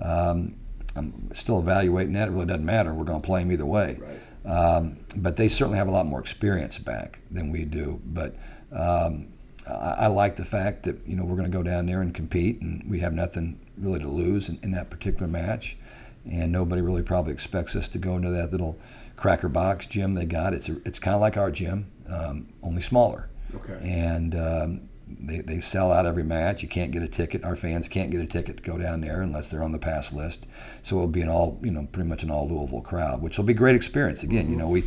Um, 0.00 0.54
I'm 0.96 1.30
still 1.34 1.58
evaluating 1.58 2.14
that. 2.14 2.28
It 2.28 2.30
really 2.32 2.46
doesn't 2.46 2.64
matter. 2.64 2.94
We're 2.94 3.04
going 3.04 3.20
to 3.20 3.26
play 3.26 3.40
them 3.40 3.52
either 3.52 3.66
way. 3.66 3.98
Right. 4.00 4.18
Um, 4.46 4.98
but 5.16 5.36
they 5.36 5.48
certainly 5.48 5.78
have 5.78 5.88
a 5.88 5.90
lot 5.90 6.06
more 6.06 6.20
experience 6.20 6.78
back 6.78 7.20
than 7.30 7.50
we 7.50 7.64
do. 7.64 8.00
But 8.04 8.36
um, 8.72 9.28
I, 9.68 9.72
I, 9.72 10.06
like 10.06 10.36
the 10.36 10.44
fact 10.44 10.84
that 10.84 10.96
you 11.06 11.16
know 11.16 11.24
we're 11.24 11.36
going 11.36 11.50
to 11.50 11.56
go 11.56 11.62
down 11.62 11.86
there 11.86 12.00
and 12.00 12.14
compete, 12.14 12.60
and 12.60 12.88
we 12.88 13.00
have 13.00 13.12
nothing 13.12 13.58
really 13.76 13.98
to 13.98 14.08
lose 14.08 14.48
in, 14.48 14.58
in, 14.62 14.70
that 14.72 14.88
particular 14.88 15.26
match, 15.26 15.76
and 16.24 16.52
nobody 16.52 16.80
really 16.80 17.02
probably 17.02 17.32
expects 17.32 17.74
us 17.74 17.88
to 17.88 17.98
go 17.98 18.16
into 18.16 18.30
that 18.30 18.52
little 18.52 18.78
cracker 19.16 19.48
box 19.48 19.86
gym 19.86 20.14
they 20.14 20.26
got. 20.26 20.54
It's 20.54 20.68
a, 20.68 20.76
it's 20.84 21.00
kind 21.00 21.14
of 21.14 21.20
like 21.20 21.36
our 21.36 21.50
gym, 21.50 21.90
um, 22.08 22.48
only 22.62 22.82
smaller. 22.82 23.28
Okay. 23.54 23.78
And 23.82 24.34
um, 24.34 24.88
they, 25.06 25.40
they 25.40 25.60
sell 25.60 25.92
out 25.92 26.06
every 26.06 26.24
match. 26.24 26.62
You 26.62 26.68
can't 26.68 26.90
get 26.90 27.02
a 27.02 27.08
ticket. 27.08 27.44
Our 27.44 27.56
fans 27.56 27.88
can't 27.88 28.10
get 28.10 28.20
a 28.20 28.26
ticket 28.26 28.56
to 28.58 28.62
go 28.62 28.76
down 28.76 29.00
there 29.00 29.22
unless 29.22 29.48
they're 29.48 29.62
on 29.62 29.72
the 29.72 29.78
pass 29.78 30.12
list. 30.12 30.46
So 30.82 30.96
it'll 30.96 31.08
be 31.08 31.20
an 31.20 31.28
all, 31.28 31.60
you 31.62 31.70
know, 31.70 31.86
pretty 31.92 32.08
much 32.08 32.22
an 32.22 32.30
all 32.30 32.48
Louisville 32.48 32.80
crowd, 32.80 33.22
which 33.22 33.38
will 33.38 33.44
be 33.44 33.52
a 33.52 33.56
great 33.56 33.76
experience. 33.76 34.22
Again, 34.22 34.50
you 34.50 34.56
know, 34.56 34.68
we 34.68 34.82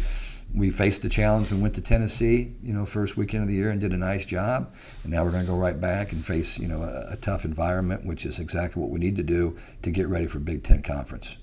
we 0.53 0.71
faced 0.71 1.03
the 1.03 1.09
challenge 1.09 1.51
and 1.51 1.61
went 1.61 1.75
to 1.75 1.81
Tennessee, 1.81 2.55
you 2.63 2.73
know, 2.73 2.85
first 2.85 3.15
weekend 3.15 3.43
of 3.43 3.47
the 3.47 3.53
year 3.53 3.69
and 3.69 3.79
did 3.79 3.93
a 3.93 3.97
nice 3.97 4.25
job. 4.25 4.73
And 5.03 5.13
now 5.13 5.23
we're 5.23 5.31
going 5.31 5.43
to 5.43 5.49
go 5.49 5.57
right 5.57 5.79
back 5.79 6.11
and 6.11 6.25
face, 6.25 6.57
you 6.57 6.67
know, 6.67 6.81
a, 6.81 7.13
a 7.13 7.17
tough 7.17 7.45
environment, 7.45 8.03
which 8.03 8.25
is 8.25 8.39
exactly 8.39 8.81
what 8.81 8.89
we 8.89 8.99
need 8.99 9.15
to 9.17 9.23
do 9.23 9.57
to 9.83 9.91
get 9.91 10.07
ready 10.07 10.25
for 10.25 10.39
Big 10.39 10.63
Ten 10.63 10.81
Conference. 10.81 11.37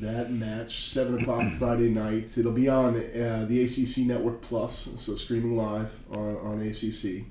That 0.00 0.30
match, 0.30 0.84
seven 0.84 1.20
o'clock 1.20 1.48
Friday 1.58 1.88
night. 1.88 2.36
It'll 2.38 2.52
be 2.52 2.68
on 2.68 2.96
uh, 2.96 3.46
the 3.48 3.62
ACC 3.62 4.06
Network 4.06 4.40
Plus, 4.42 4.94
so 4.98 5.16
streaming 5.16 5.56
live 5.56 5.98
on, 6.16 6.36
on 6.36 6.62
ACC. 6.62 7.24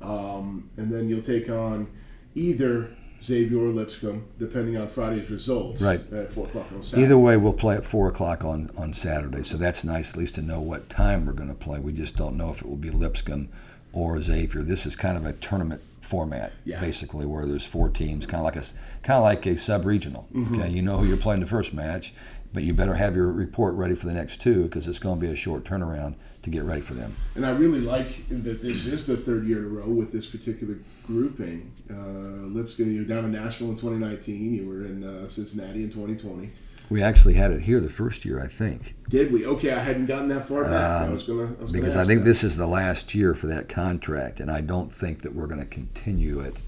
Um, 0.00 0.70
and 0.76 0.92
then 0.92 1.08
you'll 1.08 1.22
take 1.22 1.48
on 1.48 1.90
either 2.34 2.90
Xavier 3.22 3.58
or 3.58 3.70
Lipscomb, 3.70 4.26
depending 4.38 4.76
on 4.76 4.88
Friday's 4.88 5.30
results. 5.30 5.82
Right. 5.82 6.00
At 6.12 6.30
four 6.30 6.46
o'clock 6.46 6.66
on 6.72 6.82
Saturday. 6.82 7.04
Either 7.04 7.18
way, 7.18 7.36
we'll 7.36 7.52
play 7.52 7.74
at 7.74 7.84
four 7.84 8.08
o'clock 8.08 8.44
on 8.44 8.70
on 8.76 8.92
Saturday, 8.92 9.42
so 9.42 9.56
that's 9.56 9.84
nice 9.84 10.10
at 10.12 10.16
least 10.16 10.36
to 10.36 10.42
know 10.42 10.60
what 10.60 10.88
time 10.88 11.26
we're 11.26 11.32
going 11.32 11.48
to 11.48 11.54
play. 11.54 11.80
We 11.80 11.92
just 11.92 12.16
don't 12.16 12.36
know 12.36 12.50
if 12.50 12.60
it 12.60 12.68
will 12.68 12.76
be 12.76 12.90
Lipscomb 12.90 13.48
or 13.92 14.20
Xavier. 14.20 14.62
This 14.62 14.86
is 14.86 14.94
kind 14.94 15.16
of 15.16 15.24
a 15.24 15.32
tournament 15.32 15.80
format, 16.06 16.52
Yeah. 16.64 16.80
basically, 16.80 17.26
where 17.26 17.44
there's 17.46 17.64
four 17.66 17.88
teams, 17.88 18.26
kind 18.26 18.40
of 18.40 18.44
like 18.44 18.56
a 18.56 18.64
kind 19.02 19.18
of 19.18 19.24
like 19.24 19.44
a 19.46 19.56
sub 19.58 19.84
regional. 19.84 20.28
Okay, 20.54 20.70
you 20.70 20.80
know 20.82 20.98
who 20.98 21.06
you're 21.06 21.16
playing 21.16 21.40
the 21.40 21.46
first 21.46 21.74
match, 21.74 22.14
but 22.52 22.62
you 22.62 22.72
better 22.72 22.94
have 22.94 23.14
your 23.16 23.30
report 23.30 23.74
ready 23.74 23.94
for 23.94 24.06
the 24.06 24.14
next 24.14 24.40
two 24.40 24.62
because 24.64 24.86
it's 24.88 24.98
going 24.98 25.20
to 25.20 25.26
be 25.26 25.32
a 25.32 25.36
short 25.36 25.64
turnaround 25.64 26.14
to 26.42 26.50
get 26.50 26.62
ready 26.62 26.80
for 26.80 26.94
them. 26.94 27.12
And 27.34 27.44
I 27.44 27.50
really 27.50 27.80
like 27.80 28.28
that 28.28 28.62
this 28.62 28.86
is 28.86 29.06
the 29.06 29.16
third 29.16 29.46
year 29.46 29.58
in 29.58 29.64
a 29.64 29.68
row 29.68 29.88
with 29.88 30.12
this 30.12 30.26
particular 30.26 30.78
grouping. 31.06 31.72
Uh, 31.90 32.46
Lipscomb, 32.48 32.92
you 32.92 33.00
were 33.00 33.06
down 33.06 33.24
in 33.24 33.32
Nashville 33.32 33.70
in 33.70 33.76
2019. 33.76 34.54
You 34.54 34.66
were 34.68 34.84
in 34.86 35.04
uh, 35.04 35.28
Cincinnati 35.28 35.82
in 35.82 35.90
2020. 35.90 36.50
We 36.88 37.02
actually 37.02 37.34
had 37.34 37.50
it 37.50 37.62
here 37.62 37.80
the 37.80 37.90
first 37.90 38.24
year, 38.24 38.40
I 38.40 38.46
think. 38.46 38.94
Did 39.08 39.32
we? 39.32 39.44
Okay, 39.44 39.72
I 39.72 39.80
hadn't 39.80 40.06
gotten 40.06 40.28
that 40.28 40.46
far 40.46 40.62
back. 40.64 41.08
I 41.08 41.08
was 41.08 41.24
gonna. 41.24 41.42
I 41.42 41.44
was 41.44 41.56
gonna 41.56 41.64
Um, 41.66 41.72
because 41.72 41.96
I 41.96 42.04
think 42.04 42.20
that. 42.20 42.26
this 42.26 42.44
is 42.44 42.56
the 42.56 42.66
last 42.66 43.14
year 43.14 43.34
for 43.34 43.48
that 43.48 43.68
contract, 43.68 44.38
and 44.38 44.50
I 44.50 44.60
don't 44.60 44.92
think 44.92 45.22
that 45.22 45.34
we're 45.34 45.48
going 45.48 45.60
to 45.60 45.66
continue 45.66 46.38
it 46.40 46.60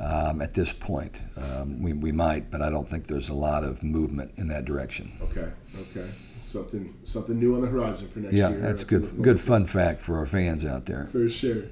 um, 0.00 0.40
at 0.40 0.54
this 0.54 0.72
point. 0.72 1.20
Um, 1.36 1.82
we, 1.82 1.92
we 1.92 2.12
might, 2.12 2.50
but 2.50 2.62
I 2.62 2.70
don't 2.70 2.88
think 2.88 3.08
there's 3.08 3.28
a 3.28 3.34
lot 3.34 3.62
of 3.62 3.82
movement 3.82 4.32
in 4.36 4.48
that 4.48 4.64
direction. 4.64 5.12
Okay. 5.22 5.48
Okay. 5.78 6.08
Something 6.46 6.94
something 7.04 7.38
new 7.38 7.54
on 7.54 7.60
the 7.60 7.68
horizon 7.68 8.08
for 8.08 8.20
next 8.20 8.34
Yeah, 8.34 8.48
year. 8.48 8.60
that's 8.60 8.84
good. 8.84 9.22
Good 9.22 9.38
fun 9.38 9.66
fact 9.66 10.00
for 10.00 10.16
our 10.16 10.24
fans 10.24 10.64
out 10.64 10.86
there. 10.86 11.08
For 11.12 11.28
sure. 11.28 11.64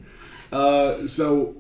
Uh, 0.53 1.07
so, 1.09 1.55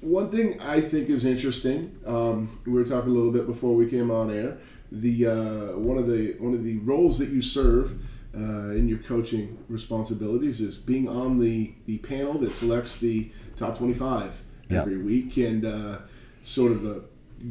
one 0.00 0.30
thing 0.30 0.60
I 0.60 0.80
think 0.80 1.08
is 1.10 1.24
interesting. 1.24 1.96
Um, 2.04 2.58
we 2.66 2.72
were 2.72 2.84
talking 2.84 3.10
a 3.10 3.14
little 3.14 3.30
bit 3.30 3.46
before 3.46 3.76
we 3.76 3.88
came 3.88 4.10
on 4.10 4.30
air. 4.32 4.58
The 5.00 5.26
uh, 5.26 5.78
one 5.78 5.98
of 5.98 6.06
the 6.06 6.34
one 6.38 6.54
of 6.54 6.62
the 6.64 6.78
roles 6.78 7.18
that 7.18 7.28
you 7.30 7.42
serve 7.42 8.00
uh, 8.36 8.70
in 8.70 8.88
your 8.88 8.98
coaching 8.98 9.58
responsibilities 9.68 10.60
is 10.60 10.76
being 10.76 11.08
on 11.08 11.38
the 11.40 11.72
the 11.86 11.98
panel 11.98 12.34
that 12.38 12.54
selects 12.54 12.98
the 12.98 13.30
top 13.56 13.76
twenty 13.78 13.94
five 13.94 14.40
Yeah. 14.70 14.82
every 14.82 14.98
week, 14.98 15.36
and 15.36 15.64
uh, 15.64 15.98
sort 16.44 16.70
of 16.72 16.82
the 16.82 17.02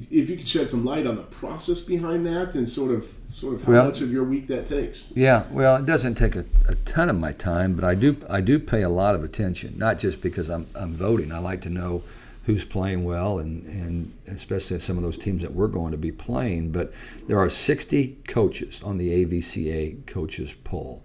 if 0.10 0.30
you 0.30 0.38
could 0.38 0.48
shed 0.48 0.70
some 0.70 0.84
light 0.86 1.06
on 1.06 1.16
the 1.18 1.24
process 1.24 1.82
behind 1.82 2.26
that, 2.26 2.56
and 2.56 2.68
sort 2.68 2.92
of 2.92 3.06
sort 3.32 3.56
of 3.56 3.64
how 3.64 3.72
Well- 3.74 3.86
much 3.86 4.00
of 4.02 4.10
your 4.12 4.24
week 4.24 4.48
that 4.48 4.66
takes. 4.68 5.12
Yeah, 5.16 5.44
well, 5.52 5.76
it 5.76 5.86
doesn't 5.86 6.16
take 6.16 6.36
a, 6.36 6.46
a 6.70 6.76
ton 6.86 7.10
of 7.10 7.18
my 7.18 7.34
time, 7.34 7.76
but 7.76 7.84
I 7.84 7.94
do 7.96 8.16
I 8.30 8.40
do 8.42 8.58
pay 8.58 8.84
a 8.84 8.90
lot 8.90 9.16
of 9.16 9.24
attention. 9.24 9.74
Not 9.78 10.00
just 10.00 10.22
because 10.22 10.50
I'm 10.50 10.66
I'm 10.76 10.94
voting. 10.94 11.32
I 11.34 11.40
like 11.40 11.62
to 11.64 11.70
know 11.70 12.04
who's 12.44 12.66
playing 12.66 13.04
well, 13.04 13.40
and 13.40 13.66
and 13.66 14.14
especially 14.28 14.80
some 14.80 14.98
of 14.98 15.04
those 15.04 15.18
teams 15.18 15.42
that 15.42 15.54
we're 15.54 15.68
going 15.68 15.92
to 15.92 15.98
be 15.98 16.12
playing. 16.12 16.72
But 16.72 16.94
there 17.28 17.40
are 17.40 17.50
60 17.50 18.18
coaches 18.27 18.82
on 18.84 18.98
the 18.98 19.25
AVCA 19.25 20.06
coaches 20.06 20.53
poll, 20.64 21.03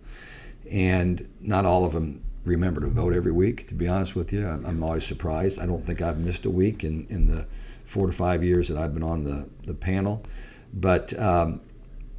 and 0.70 1.28
not 1.40 1.64
all 1.64 1.84
of 1.84 1.92
them 1.92 2.22
remember 2.44 2.80
to 2.80 2.88
vote 2.88 3.14
every 3.14 3.32
week. 3.32 3.68
To 3.68 3.74
be 3.74 3.88
honest 3.88 4.16
with 4.16 4.32
you, 4.32 4.46
I'm, 4.46 4.82
always 4.82 5.04
surprised. 5.04 5.58
I 5.58 5.66
don't 5.66 5.84
think 5.84 6.02
I've 6.02 6.18
missed 6.18 6.44
a 6.44 6.50
week 6.50 6.84
in 6.84 7.06
in 7.08 7.28
the 7.28 7.46
four 7.84 8.06
to 8.06 8.12
five 8.12 8.42
years 8.44 8.68
that 8.68 8.76
I've 8.76 8.94
been 8.94 9.02
on 9.02 9.24
the 9.24 9.48
the 9.64 9.74
panel, 9.74 10.24
but. 10.72 11.18
Um, 11.18 11.60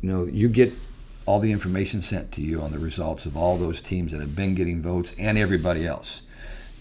you 0.01 0.09
know, 0.09 0.25
you 0.25 0.47
get 0.47 0.71
all 1.25 1.39
the 1.39 1.51
information 1.51 2.01
sent 2.01 2.31
to 2.33 2.41
you 2.41 2.61
on 2.61 2.71
the 2.71 2.79
results 2.79 3.25
of 3.25 3.37
all 3.37 3.57
those 3.57 3.81
teams 3.81 4.11
that 4.11 4.21
have 4.21 4.35
been 4.35 4.55
getting 4.55 4.81
votes 4.81 5.13
and 5.19 5.37
everybody 5.37 5.85
else. 5.85 6.21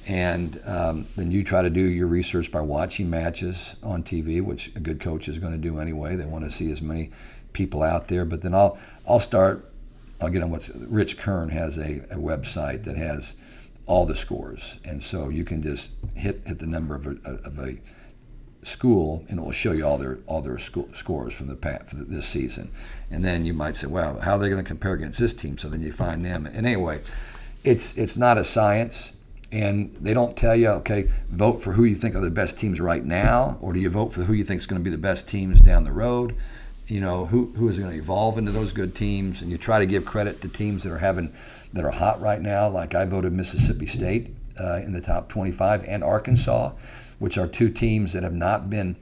And 0.09 0.59
um, 0.65 1.07
then 1.17 1.31
you 1.31 1.45
try 1.45 1.61
to 1.61 1.69
do 1.69 1.83
your 1.83 2.07
research 2.07 2.51
by 2.51 2.63
watching 2.63 3.11
matches 3.11 3.77
on 3.83 4.03
TV, 4.03 4.43
which 4.43 4.69
a 4.75 4.81
good 4.81 5.01
coach 5.01 5.29
is 5.29 5.39
going 5.39 5.53
to 5.53 5.59
do 5.59 5.79
anyway. 5.79 6.17
They 6.17 6.25
want 6.25 6.45
to 6.45 6.51
see 6.51 6.73
as 6.73 6.81
many 6.81 7.11
people 7.53 7.83
out 7.83 8.09
there. 8.09 8.25
But 8.25 8.41
then 8.43 8.55
I'll 8.55 8.79
I'll 9.07 9.21
start. 9.21 9.71
I'll 10.21 10.31
get 10.31 10.43
on 10.43 10.51
what's 10.51 10.71
Rich 10.71 11.19
Kern 11.19 11.51
has 11.51 11.79
a, 11.79 11.99
a 12.11 12.17
website 12.17 12.85
that 12.85 12.97
has 12.97 13.37
all 13.87 14.07
the 14.07 14.17
scores, 14.17 14.79
and 14.85 15.03
so 15.03 15.29
you 15.29 15.45
can 15.45 15.63
just 15.63 15.91
hit 16.15 16.43
hit 16.47 16.59
the 16.59 16.67
number 16.67 16.95
of 16.95 17.07
a, 17.07 17.17
of 17.45 17.59
a 17.59 17.77
school, 18.63 19.25
and 19.29 19.39
it 19.39 19.43
will 19.43 19.53
show 19.53 19.73
you 19.73 19.87
all 19.87 19.99
their 19.99 20.19
all 20.27 20.41
their 20.41 20.59
school, 20.59 20.89
scores 20.95 21.35
from 21.35 21.49
the 21.49 21.55
past, 21.55 21.87
this 22.09 22.27
season. 22.27 22.71
And 23.11 23.25
then 23.25 23.45
you 23.45 23.53
might 23.53 23.77
say, 23.77 23.87
"Well, 23.87 24.19
how 24.21 24.37
are 24.37 24.39
they 24.39 24.49
going 24.49 24.63
to 24.63 24.67
compare 24.67 24.95
against 24.95 25.19
this 25.19 25.35
team?" 25.35 25.59
So 25.59 25.69
then 25.69 25.83
you 25.83 25.93
find 25.93 26.25
them. 26.25 26.47
And 26.47 26.67
anyway, 26.67 27.03
it's 27.63 27.97
it's 27.97 28.17
not 28.17 28.39
a 28.39 28.45
science, 28.45 29.13
and 29.51 29.97
they 30.01 30.15
don't 30.15 30.37
tell 30.37 30.55
you, 30.55 30.69
"Okay, 30.69 31.11
vote 31.31 31.63
for 31.63 31.73
who 31.73 31.85
you 31.85 31.95
think 31.95 32.15
are 32.15 32.21
the 32.21 32.31
best 32.31 32.59
teams 32.59 32.81
right 32.81 33.05
now," 33.05 33.59
or 33.61 33.73
do 33.73 33.81
you 33.81 33.91
vote 33.91 34.13
for 34.13 34.25
who 34.25 34.33
you 34.33 34.45
think 34.45 34.61
is 34.61 34.67
going 34.67 34.81
to 34.81 34.85
be 34.85 34.95
the 34.95 34.99
best 34.99 35.29
teams 35.29 35.61
down 35.61 35.85
the 35.85 35.93
road? 35.93 36.35
You 36.87 37.01
know, 37.01 37.27
who 37.27 37.53
who 37.57 37.69
is 37.69 37.79
going 37.79 37.93
to 37.93 37.99
evolve 37.99 38.39
into 38.39 38.53
those 38.53 38.73
good 38.73 38.95
teams, 38.95 39.43
and 39.43 39.51
you 39.51 39.59
try 39.59 39.79
to 39.79 39.87
give 39.87 40.05
credit 40.05 40.41
to 40.43 40.49
teams 40.49 40.83
that 40.83 40.93
are 40.93 40.99
having 40.99 41.33
that 41.73 41.85
are 41.85 41.91
hot 41.91 42.21
right 42.21 42.41
now. 42.41 42.69
Like 42.69 42.95
I 42.95 43.05
voted 43.05 43.33
Mississippi 43.33 43.87
State 43.87 44.35
uh, 44.59 44.77
in 44.77 44.93
the 44.93 45.01
top 45.01 45.29
25 45.29 45.85
and 45.85 46.03
Arkansas 46.03 46.73
which 47.19 47.37
are 47.37 47.47
two 47.47 47.69
teams 47.69 48.13
that 48.13 48.23
have 48.23 48.35
not 48.35 48.71
been 48.71 48.97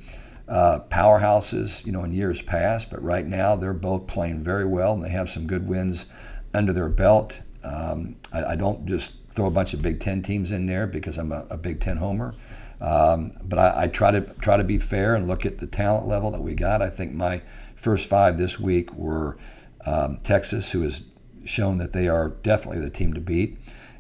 uh, 0.49 0.81
powerhouses, 0.91 1.85
you 1.85 1.93
know, 1.93 2.05
in 2.05 2.13
years 2.13 2.41
past. 2.43 2.91
But 2.91 3.03
right 3.03 3.27
now, 3.27 3.57
they're 3.57 3.73
both 3.73 4.07
playing 4.07 4.43
very 4.43 4.65
well, 4.65 4.95
and 4.95 5.03
they 5.03 5.11
have 5.11 5.31
some 5.31 5.47
good 5.47 5.67
wins 5.67 6.07
under 6.55 6.73
their 6.73 6.89
belt. 6.89 7.41
Um, 7.63 8.17
I, 8.33 8.45
I 8.45 8.57
don't 8.57 8.87
just 8.87 9.15
throw 9.37 9.47
a 9.47 9.51
bunch 9.51 9.75
of 9.75 9.83
Big 9.83 10.01
Ten 10.01 10.23
teams 10.23 10.51
in 10.51 10.67
there 10.67 10.87
because 10.87 11.19
I'm 11.19 11.31
a, 11.31 11.47
a 11.51 11.57
Big 11.57 11.81
Ten 11.81 11.99
homer. 11.99 12.35
Um, 12.81 13.33
but 13.45 13.59
I, 13.59 13.85
I 13.85 13.87
try 13.87 14.11
to 14.11 14.23
try 14.41 14.57
to 14.57 14.65
be 14.65 14.79
fair 14.79 15.15
and 15.15 15.29
look 15.29 15.47
at 15.47 15.59
the 15.59 15.67
talent 15.67 16.09
level 16.09 16.31
that 16.33 16.43
we 16.43 16.55
got. 16.55 16.83
I 16.83 16.91
think 16.91 17.15
my 17.15 17.43
first 17.77 18.09
five 18.09 18.37
this 18.37 18.59
week 18.59 18.93
were 18.95 19.39
um, 19.87 20.19
Texas, 20.19 20.73
who 20.73 20.83
has 20.83 21.03
shown 21.45 21.79
that 21.79 21.93
they 21.93 22.09
are 22.09 22.31
definitely 22.31 22.81
the 22.81 22.91
team 22.91 23.15
to 23.15 23.21
beat 23.21 23.57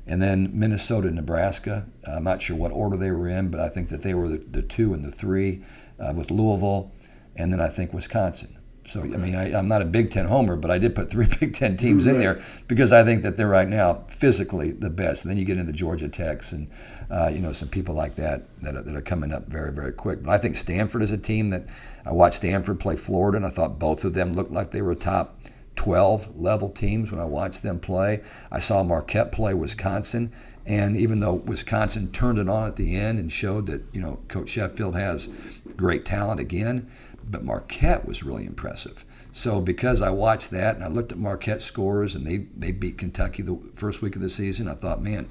and 0.07 0.23
then 0.23 0.51
Minnesota 0.53 1.11
Nebraska. 1.11 1.87
I'm 2.07 2.25
not 2.25 2.41
sure 2.41 2.57
what 2.57 2.73
order 2.73 2.97
they 2.97 3.11
were 3.11 3.29
in, 3.29 3.51
but 3.51 3.61
I 3.61 3.69
think 3.69 3.89
that 3.89 4.03
they 4.03 4.15
were 4.15 4.29
the, 4.29 4.39
the 4.39 4.63
two 4.63 4.95
and 4.95 5.05
the 5.05 5.11
three 5.11 5.65
uh, 5.99 6.13
with 6.15 6.31
Louisville, 6.31 6.93
and 7.35 7.53
then 7.53 7.61
I 7.61 7.69
think 7.69 7.93
Wisconsin. 7.93 8.56
So 8.89 9.01
I 9.01 9.07
mean, 9.07 9.35
I, 9.35 9.53
I'm 9.53 9.67
not 9.67 9.83
a 9.83 9.85
Big 9.85 10.11
Ten 10.11 10.27
homer, 10.27 10.57
but 10.57 10.71
I 10.71 10.79
did 10.79 10.95
put 10.95 11.11
three 11.11 11.27
Big 11.41 11.55
Ten 11.55 11.77
teams 11.77 12.07
in 12.07 12.19
there 12.19 12.41
because 12.69 12.93
I 12.93 13.05
think 13.05 13.23
that 13.23 13.37
they're 13.37 13.49
right 13.49 13.69
now 13.69 14.05
physically 14.09 14.71
the 14.71 14.91
best. 14.91 15.25
And 15.25 15.31
then 15.31 15.39
you 15.39 15.45
get 15.45 15.59
into 15.59 15.73
Georgia 15.73 16.09
Techs 16.09 16.53
and 16.53 16.71
uh, 17.11 17.29
you 17.29 17.41
know 17.41 17.53
some 17.53 17.69
people 17.69 17.95
like 17.95 18.15
that 18.17 18.45
that 18.63 18.77
are, 18.77 18.83
that 18.83 18.95
are 18.95 19.03
coming 19.03 19.33
up 19.33 19.49
very 19.49 19.73
very 19.73 19.93
quick. 19.93 20.23
But 20.23 20.33
I 20.33 20.39
think 20.39 20.57
Stanford 20.57 21.03
is 21.03 21.11
a 21.11 21.19
team 21.19 21.51
that 21.51 21.67
I 22.05 22.13
watched 22.13 22.37
Stanford 22.37 22.79
play 22.79 22.97
Florida, 22.97 23.37
and 23.37 23.47
I 23.47 23.51
thought 23.51 23.79
both 23.79 24.05
of 24.05 24.15
them 24.15 24.33
looked 24.33 24.53
like 24.53 24.71
they 24.71 24.83
were 24.83 24.95
top 24.95 25.41
12 25.77 26.39
level 26.39 26.71
teams 26.71 27.11
when 27.11 27.21
I 27.21 27.25
watched 27.25 27.63
them 27.63 27.79
play. 27.79 28.23
I 28.51 28.59
saw 28.59 28.83
Marquette 28.83 29.33
play 29.33 29.55
Wisconsin, 29.55 30.33
and 30.65 30.97
even 30.97 31.21
though 31.21 31.35
Wisconsin 31.35 32.11
turned 32.11 32.39
it 32.39 32.49
on 32.49 32.69
at 32.69 32.77
the 32.77 32.97
end 32.97 33.19
and 33.19 33.31
showed 33.31 33.67
that 33.67 33.83
you 33.93 34.01
know 34.01 34.21
Coach 34.29 34.51
Sheffield 34.51 34.97
has 34.97 35.29
great 35.77 36.05
talent 36.05 36.41
again, 36.41 36.91
but 37.31 37.45
Marquette 37.45 38.07
was 38.07 38.23
really 38.23 38.47
impressive. 38.47 39.05
So 39.33 39.61
because 39.61 40.01
I 40.01 40.11
watched 40.11 40.51
that 40.53 40.77
and 40.77 40.85
I 40.85 40.89
looked 40.89 41.13
at 41.13 41.19
Marquette 41.19 41.63
scores 41.63 42.15
and 42.15 42.27
they 42.27 42.47
they 42.57 42.73
beat 42.73 42.99
Kentucky 42.99 43.43
the 43.43 43.57
first 43.75 44.01
week 44.03 44.17
of 44.17 44.23
the 44.23 44.29
season, 44.31 44.69
I 44.69 44.75
thought, 44.75 45.03
man, 45.03 45.29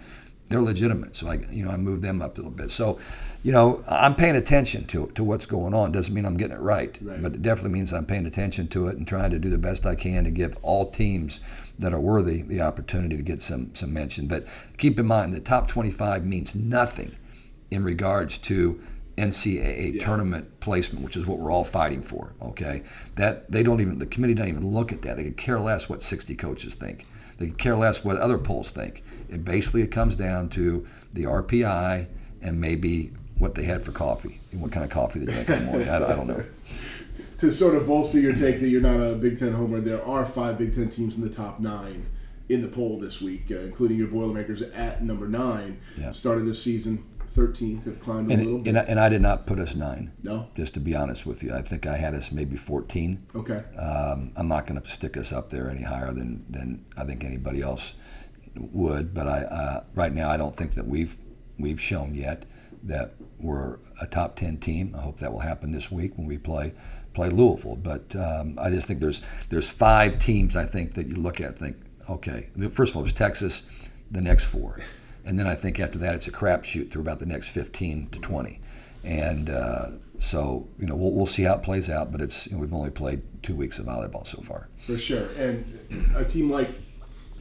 they're 0.49 0.62
legitimate. 0.62 1.15
So 1.15 1.27
I 1.27 1.39
you 1.51 1.65
know 1.65 1.71
I 1.71 1.77
moved 1.77 2.03
them 2.03 2.21
up 2.21 2.34
a 2.38 2.41
little 2.41 2.51
bit. 2.51 2.69
So 2.71 2.99
you 3.43 3.51
know, 3.51 3.84
I'm 3.88 4.15
paying 4.15 4.36
attention 4.36 4.86
to 4.88 5.08
to 5.15 5.23
what's 5.23 5.45
going 5.45 5.73
on. 5.73 5.91
Doesn't 5.91 6.13
mean 6.13 6.25
I'm 6.25 6.38
getting 6.38 6.55
it 6.58 6.62
right, 6.62 6.97
Right. 7.01 7.21
but 7.21 7.34
it 7.34 7.41
definitely 7.41 7.71
means 7.71 7.93
I'm 7.93 8.05
paying 8.05 8.25
attention 8.27 8.67
to 8.69 8.88
it 8.88 8.97
and 8.97 9.08
trying 9.08 9.31
to 9.31 9.39
do 9.39 9.49
the 9.49 9.58
best 9.58 9.86
I 9.86 9.95
can 9.95 10.23
to 10.23 10.31
give 10.31 10.55
all 10.62 10.91
teams 10.91 11.39
that 11.79 11.93
are 11.93 11.99
worthy 11.99 12.41
the 12.41 12.62
opportunity 12.62 13.17
to 13.17 13.23
get 13.23 13.41
some 13.41 13.73
some 13.73 13.91
mention. 13.93 14.27
But 14.27 14.45
keep 14.77 14.99
in 14.99 15.05
mind, 15.08 15.34
the 15.34 15.39
top 15.39 15.67
25 15.67 16.25
means 16.25 16.53
nothing 16.53 17.15
in 17.71 17.84
regards 17.84 18.38
to 18.38 18.79
NCAA 19.17 20.01
tournament 20.01 20.60
placement, 20.60 21.04
which 21.06 21.15
is 21.15 21.25
what 21.25 21.39
we're 21.39 21.51
all 21.51 21.63
fighting 21.63 22.01
for. 22.01 22.34
Okay, 22.41 22.84
that 23.15 23.49
they 23.51 23.63
don't 23.63 23.82
even 23.82 23.99
the 23.99 24.06
committee 24.06 24.34
doesn't 24.34 24.49
even 24.49 24.67
look 24.67 24.91
at 24.91 25.01
that. 25.04 25.17
They 25.17 25.23
could 25.23 25.38
care 25.38 25.60
less 25.60 25.88
what 25.88 26.04
60 26.04 26.36
coaches 26.36 26.73
think. 26.73 27.06
They 27.38 27.47
could 27.47 27.58
care 27.58 27.75
less 27.75 28.04
what 28.04 28.17
other 28.17 28.38
polls 28.38 28.69
think. 28.69 29.04
It 29.30 29.43
basically 29.43 29.82
it 29.82 29.91
comes 29.91 30.15
down 30.15 30.49
to 30.49 30.86
the 31.13 31.23
RPI 31.23 32.08
and 32.41 32.62
maybe 32.62 33.12
what 33.38 33.56
they 33.56 33.63
had 33.63 33.84
for 33.84 33.91
coffee, 33.91 34.39
and 34.51 34.62
what 34.62 34.71
kind 34.71 34.86
of 34.86 34.91
coffee 34.91 35.19
they 35.19 35.25
drank 35.32 35.49
in 35.49 35.60
the 35.60 35.65
morning. 35.65 35.89
I, 35.89 35.97
I 35.97 36.15
don't 36.15 36.28
know. 36.28 36.43
To 37.39 37.51
sort 37.51 37.75
of 37.75 37.86
bolster 37.86 38.17
your 38.17 38.32
take 38.32 38.62
that 38.62 38.69
you're 38.69 38.82
not 38.82 38.95
a 38.95 39.13
Big 39.13 39.38
Ten 39.38 39.51
homer, 39.51 39.82
there 39.82 40.04
are 40.06 40.25
five 40.25 40.58
Big 40.58 40.73
Ten 40.73 40.89
teams 40.89 41.17
in 41.17 41.21
the 41.21 41.30
top 41.30 41.60
nine 41.60 42.06
in 42.47 42.62
the 42.62 42.67
poll 42.69 42.97
this 42.97 43.21
week, 43.21 43.51
uh, 43.51 43.56
including 43.56 43.97
your 43.97 44.08
Boilermakers 44.08 44.62
at 44.62 45.04
number 45.04 45.28
nine. 45.28 45.80
Yeah. 45.97 46.13
Started 46.13 46.45
this 46.45 46.63
season 46.63 47.04
13th, 47.36 47.86
have 47.86 48.00
climbed 48.00 48.30
a 48.32 48.34
And, 48.34 48.43
little 48.43 48.60
bit. 48.60 48.67
and, 48.69 48.78
I, 48.80 48.82
and 48.84 49.00
I 49.00 49.10
did 49.10 49.21
not 49.21 49.45
put 49.45 49.60
us 49.60 49.76
nine. 49.76 50.12
no? 50.24 50.48
Just 50.56 50.74
to 50.76 50.80
be 50.80 50.95
honest 50.95 51.26
with 51.26 51.43
you, 51.43 51.54
I 51.54 51.62
think 51.62 51.86
I 51.86 51.98
had 51.98 52.13
us 52.15 52.32
maybe 52.32 52.56
14. 52.56 53.28
Okay. 53.36 53.63
Um, 53.78 54.32
I'm 54.36 54.48
not 54.48 54.65
going 54.67 54.82
to 54.82 54.89
stick 54.89 55.17
us 55.17 55.32
up 55.34 55.50
there 55.50 55.69
any 55.69 55.84
higher 55.84 56.13
than, 56.13 56.45
than 56.50 56.86
I 56.98 57.04
think 57.04 57.24
anybody 57.24 57.62
else 57.62 57.93
would. 58.56 59.13
But 59.13 59.28
I, 59.28 59.39
uh, 59.43 59.84
right 59.95 60.13
now, 60.13 60.30
I 60.30 60.38
don't 60.38 60.56
think 60.56 60.74
that 60.76 60.88
we've 60.88 61.15
we've 61.58 61.80
shown 61.80 62.13
yet 62.15 62.45
that 62.84 63.13
we're 63.39 63.78
a 64.02 64.06
top 64.08 64.36
10 64.36 64.58
team. 64.58 64.93
I 64.98 65.02
hope 65.02 65.19
that 65.19 65.32
will 65.32 65.39
happen 65.39 65.71
this 65.71 65.89
week 65.91 66.17
when 66.17 66.28
we 66.28 66.38
play 66.38 66.74
play 67.13 67.30
Louisville. 67.30 67.76
But 67.78 68.15
um, 68.15 68.58
I 68.62 68.69
just 68.69 68.88
think 68.88 69.00
there's 69.00 69.21
there's 69.50 69.69
five 69.69 70.19
teams 70.19 70.56
I 70.56 70.65
think 70.65 70.93
that 70.95 71.08
you 71.08 71.15
look 71.15 71.39
at 71.41 71.48
and 71.48 71.58
think, 71.60 71.78
okay, 72.10 72.50
first 72.71 72.91
of 72.91 72.98
all, 72.98 73.04
it's 73.04 73.13
Texas, 73.13 73.63
the 74.12 74.21
next 74.21 74.43
four, 74.45 74.80
and 75.26 75.38
then 75.40 75.48
I 75.48 75.56
think 75.56 75.80
after 75.80 75.98
that 76.00 76.16
it's 76.16 76.28
a 76.28 76.32
crapshoot 76.32 76.90
through 76.90 77.02
about 77.02 77.20
the 77.20 77.26
next 77.26 77.50
15 77.50 78.10
to 78.12 78.20
20, 78.20 78.60
and. 79.04 79.50
Uh, 79.50 79.88
so 80.18 80.66
you 80.80 80.88
know 80.88 80.96
we'll, 80.96 81.12
we'll 81.12 81.28
see 81.28 81.44
how 81.44 81.56
it 81.56 81.62
plays 81.62 81.90
out, 81.90 82.10
but 82.10 82.22
it's 82.22 82.48
you 82.48 82.54
know, 82.54 82.60
we've 82.60 82.74
only 82.74 82.90
played 82.90 83.22
two 83.46 83.56
weeks 83.56 83.80
of 83.80 83.86
volleyball 83.86 84.26
so 84.26 84.42
far. 84.42 84.68
For 84.80 84.98
sure. 84.98 85.28
And 85.38 85.66
a 86.16 86.26
team 86.26 86.50
like, 86.50 86.70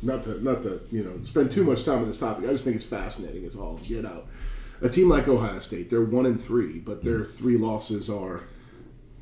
not 0.02 0.24
to, 0.24 0.42
not 0.44 0.62
to, 0.62 0.80
you 0.92 1.02
know, 1.02 1.24
spend 1.24 1.50
too 1.50 1.64
much 1.64 1.84
time 1.84 2.00
on 2.00 2.06
this 2.06 2.18
topic, 2.18 2.44
I 2.44 2.52
just 2.52 2.64
think 2.64 2.76
it's 2.76 2.84
fascinating 2.84 3.44
as 3.46 3.56
all 3.56 3.80
get 3.86 4.04
out. 4.04 4.26
A 4.82 4.88
team 4.88 5.08
like 5.08 5.28
Ohio 5.28 5.60
State, 5.60 5.88
they're 5.88 6.04
one 6.04 6.26
and 6.26 6.40
three, 6.40 6.78
but 6.78 7.02
their 7.02 7.24
three 7.24 7.56
losses 7.56 8.10
are 8.10 8.42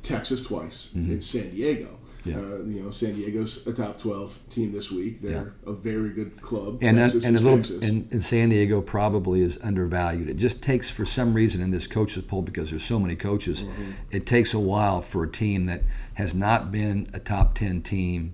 Texas 0.01 0.43
twice 0.43 0.91
and 0.93 1.23
San 1.23 1.51
Diego. 1.51 1.99
Yeah. 2.25 2.37
Uh, 2.37 2.39
you 2.63 2.81
know, 2.81 2.89
San 2.91 3.15
Diego's 3.15 3.67
a 3.67 3.73
top 3.73 3.99
12 3.99 4.37
team 4.49 4.71
this 4.71 4.89
week. 4.91 5.21
They're 5.21 5.53
a 5.67 5.73
very 5.73 6.09
good 6.09 6.41
club. 6.41 6.79
and 6.81 6.97
and 6.97 7.13
a 7.37 7.39
little 7.41 7.83
and, 7.83 8.09
and 8.13 8.23
San 8.23 8.49
Diego 8.49 8.81
probably 8.81 9.41
is 9.41 9.59
undervalued. 9.61 10.29
It 10.29 10.37
just 10.37 10.61
takes 10.61 10.89
for 10.89 11.05
some 11.05 11.33
reason 11.33 11.61
in 11.61 11.71
this 11.71 11.85
coaches 11.85 12.23
poll 12.23 12.41
because 12.41 12.69
there's 12.69 12.85
so 12.85 12.97
many 12.99 13.15
coaches, 13.15 13.63
Mm-hmm. 13.63 13.91
it 14.11 14.25
takes 14.25 14.53
a 14.53 14.59
while 14.59 15.01
for 15.01 15.23
a 15.23 15.29
team 15.31 15.65
that 15.65 15.81
has 16.13 16.33
not 16.33 16.71
been 16.71 17.07
a 17.13 17.19
top 17.19 17.55
ten 17.55 17.81
team 17.81 18.33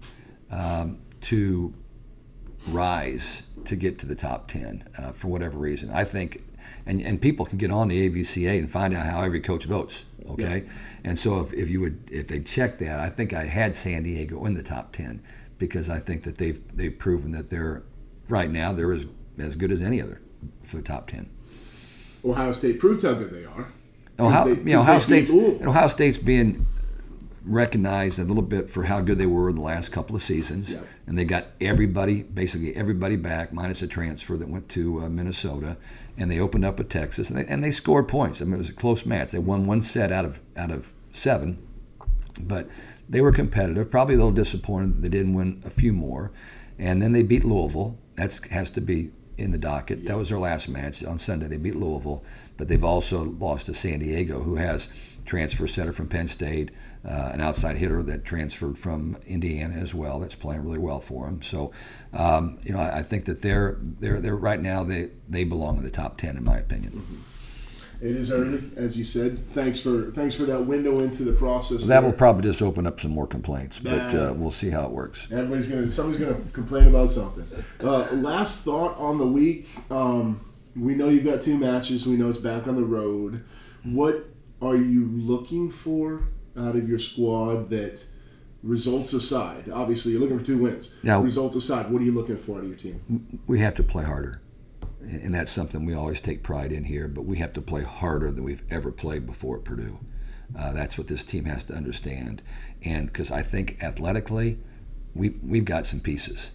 um, 0.51 0.99
to 1.21 1.73
rise 2.67 3.43
to 3.65 3.75
get 3.75 3.99
to 3.99 4.05
the 4.05 4.15
top 4.15 4.47
ten 4.47 4.83
uh, 4.97 5.11
for 5.11 5.27
whatever 5.27 5.57
reason. 5.57 5.89
I 5.91 6.03
think, 6.03 6.43
and 6.85 7.01
and 7.01 7.21
people 7.21 7.45
can 7.45 7.57
get 7.57 7.71
on 7.71 7.87
the 7.89 8.09
AVCA 8.09 8.57
and 8.59 8.69
find 8.71 8.95
out 8.95 9.05
how 9.05 9.21
every 9.21 9.39
coach 9.41 9.65
votes. 9.65 10.05
Okay, 10.29 10.63
and 11.03 11.17
so 11.17 11.39
if, 11.39 11.53
if 11.53 11.69
you 11.69 11.81
would 11.81 11.97
if 12.11 12.27
they 12.27 12.39
check 12.39 12.77
that, 12.79 12.99
I 12.99 13.09
think 13.09 13.33
I 13.33 13.45
had 13.45 13.73
San 13.75 14.03
Diego 14.03 14.45
in 14.45 14.53
the 14.53 14.61
top 14.63 14.91
ten 14.91 15.21
because 15.57 15.89
I 15.89 15.99
think 15.99 16.23
that 16.23 16.37
they've 16.37 16.61
they've 16.75 16.97
proven 16.97 17.31
that 17.31 17.49
they're 17.49 17.81
right 18.27 18.51
now 18.51 18.71
they're 18.71 18.93
as 18.93 19.07
as 19.39 19.55
good 19.55 19.71
as 19.71 19.81
any 19.81 20.01
other 20.01 20.21
for 20.63 20.77
the 20.77 20.83
top 20.83 21.07
ten. 21.07 21.29
Ohio 22.23 22.51
State 22.51 22.79
proves 22.79 23.03
how 23.03 23.13
good 23.13 23.31
they 23.31 23.45
are. 23.45 23.67
Ohio, 24.19 24.53
they- 24.53 24.61
you 24.69 24.75
know, 24.75 24.81
Ohio 24.81 24.95
because 24.95 25.07
they 25.07 25.19
beat 25.21 25.27
State's 25.29 25.61
Ohio 25.65 25.87
State's 25.87 26.17
being 26.17 26.67
recognized 27.45 28.19
a 28.19 28.23
little 28.23 28.43
bit 28.43 28.69
for 28.69 28.83
how 28.83 29.01
good 29.01 29.17
they 29.17 29.25
were 29.25 29.49
in 29.49 29.55
the 29.55 29.61
last 29.61 29.89
couple 29.91 30.15
of 30.15 30.21
seasons, 30.21 30.73
Yeah. 30.75 30.81
and 31.07 31.17
they 31.17 31.25
got 31.25 31.47
everybody, 31.61 32.23
basically 32.23 32.75
everybody 32.75 33.15
back, 33.15 33.53
minus 33.53 33.81
a 33.81 33.87
transfer 33.87 34.37
that 34.37 34.49
went 34.49 34.69
to 34.69 35.01
uh, 35.03 35.09
Minnesota, 35.09 35.77
and 36.17 36.29
they 36.29 36.39
opened 36.39 36.65
up 36.65 36.77
with 36.77 36.89
Texas, 36.89 37.29
and 37.29 37.39
they, 37.39 37.45
and 37.45 37.63
they 37.63 37.71
scored 37.71 38.07
points. 38.07 38.41
I 38.41 38.45
mean, 38.45 38.55
it 38.55 38.57
was 38.59 38.69
a 38.69 38.73
close 38.73 39.05
match. 39.05 39.31
They 39.31 39.39
won 39.39 39.65
one 39.65 39.81
set 39.81 40.11
out 40.11 40.25
of 40.25 40.39
out 40.57 40.71
of 40.71 40.93
seven, 41.11 41.57
but 42.41 42.67
they 43.07 43.21
were 43.21 43.31
competitive. 43.31 43.89
Probably 43.89 44.15
a 44.15 44.17
little 44.17 44.31
disappointed 44.31 44.95
that 44.95 45.01
they 45.01 45.09
didn't 45.09 45.33
win 45.33 45.61
a 45.65 45.69
few 45.69 45.93
more, 45.93 46.31
and 46.77 47.01
then 47.01 47.13
they 47.13 47.23
beat 47.23 47.43
Louisville. 47.43 47.97
That 48.15 48.37
has 48.51 48.69
to 48.71 48.81
be 48.81 49.11
in 49.39 49.51
the 49.51 49.57
docket. 49.57 50.05
That 50.05 50.17
was 50.17 50.29
their 50.29 50.39
last 50.39 50.69
match 50.69 51.03
on 51.03 51.19
Sunday. 51.19 51.47
They 51.47 51.57
beat 51.57 51.75
Louisville, 51.75 52.23
but 52.57 52.67
they've 52.67 52.83
also 52.83 53.23
lost 53.23 53.67
to 53.67 53.73
San 53.73 53.99
Diego, 53.99 54.41
who 54.41 54.55
has 54.55 54.89
transfer 55.25 55.67
center 55.67 55.93
from 55.93 56.07
Penn 56.07 56.27
State, 56.27 56.71
uh, 57.07 57.31
an 57.33 57.39
outside 57.39 57.77
hitter 57.77 58.01
that 58.03 58.25
transferred 58.25 58.77
from 58.77 59.17
Indiana 59.27 59.75
as 59.75 59.93
well. 59.93 60.19
That's 60.19 60.35
playing 60.35 60.63
really 60.63 60.79
well 60.79 60.99
for 60.99 61.25
them. 61.25 61.41
So, 61.41 61.71
um, 62.13 62.59
you 62.63 62.73
know, 62.73 62.79
I, 62.79 62.99
I 62.99 63.03
think 63.03 63.25
that 63.25 63.41
they're 63.41 63.77
they're 63.81 64.19
they're 64.19 64.35
right 64.35 64.59
now 64.59 64.83
they 64.83 65.11
they 65.27 65.43
belong 65.43 65.77
in 65.77 65.83
the 65.83 65.91
top 65.91 66.17
ten 66.17 66.35
in 66.35 66.43
my 66.43 66.57
opinion. 66.57 67.03
It 68.01 68.15
is 68.15 68.31
early, 68.31 68.61
as 68.77 68.97
you 68.97 69.03
said. 69.03 69.37
Thanks 69.53 69.79
for 69.81 70.11
thanks 70.11 70.35
for 70.35 70.43
that 70.43 70.61
window 70.61 70.99
into 70.99 71.23
the 71.23 71.33
process. 71.33 71.85
That 71.85 72.01
will 72.01 72.13
probably 72.13 72.43
just 72.43 72.61
open 72.61 72.87
up 72.87 72.99
some 73.01 73.11
more 73.11 73.27
complaints, 73.27 73.79
but 73.79 74.15
uh, 74.15 74.33
we'll 74.35 74.51
see 74.51 74.69
how 74.69 74.85
it 74.85 74.91
works. 74.91 75.27
Everybody's 75.31 75.67
gonna 75.67 75.91
somebody's 75.91 76.25
gonna 76.25 76.41
complain 76.53 76.87
about 76.87 77.11
something. 77.11 77.45
Uh, 77.81 78.07
last 78.13 78.63
thought 78.63 78.97
on 78.97 79.17
the 79.17 79.27
week. 79.27 79.67
Um, 79.91 80.39
we 80.75 80.95
know 80.95 81.09
you've 81.09 81.25
got 81.25 81.41
two 81.41 81.57
matches. 81.57 82.07
We 82.07 82.15
know 82.15 82.29
it's 82.29 82.39
back 82.39 82.67
on 82.67 82.77
the 82.77 82.85
road. 82.85 83.43
What 83.83 84.29
are 84.61 84.77
you 84.77 85.05
looking 85.05 85.69
for 85.69 86.23
out 86.57 86.75
of 86.75 86.87
your 86.87 86.99
squad 86.99 87.69
that 87.69 88.05
results 88.63 89.11
aside? 89.13 89.69
Obviously, 89.69 90.13
you're 90.13 90.21
looking 90.21 90.39
for 90.39 90.45
two 90.45 90.57
wins. 90.57 90.93
Yeah. 91.03 91.21
Results 91.21 91.55
aside, 91.55 91.91
what 91.91 92.01
are 92.01 92.05
you 92.05 92.11
looking 92.13 92.37
for 92.37 92.57
out 92.57 92.63
of 92.63 92.69
your 92.69 92.77
team? 92.77 93.41
we 93.47 93.59
have 93.59 93.75
to 93.75 93.83
play 93.83 94.03
harder. 94.03 94.41
And 95.01 95.33
that's 95.33 95.51
something 95.51 95.85
we 95.85 95.93
always 95.93 96.21
take 96.21 96.43
pride 96.43 96.71
in 96.71 96.83
here, 96.83 97.07
but 97.07 97.23
we 97.23 97.37
have 97.37 97.53
to 97.53 97.61
play 97.61 97.83
harder 97.83 98.31
than 98.31 98.43
we've 98.43 98.63
ever 98.69 98.91
played 98.91 99.25
before 99.25 99.57
at 99.57 99.63
Purdue. 99.63 99.99
Uh, 100.57 100.73
that's 100.73 100.97
what 100.97 101.07
this 101.07 101.23
team 101.23 101.45
has 101.45 101.63
to 101.65 101.73
understand. 101.73 102.41
And 102.83 103.07
because 103.07 103.31
I 103.31 103.41
think 103.41 103.81
athletically, 103.81 104.59
we, 105.13 105.29
we've 105.43 105.65
got 105.65 105.85
some 105.85 105.99
pieces, 105.99 106.51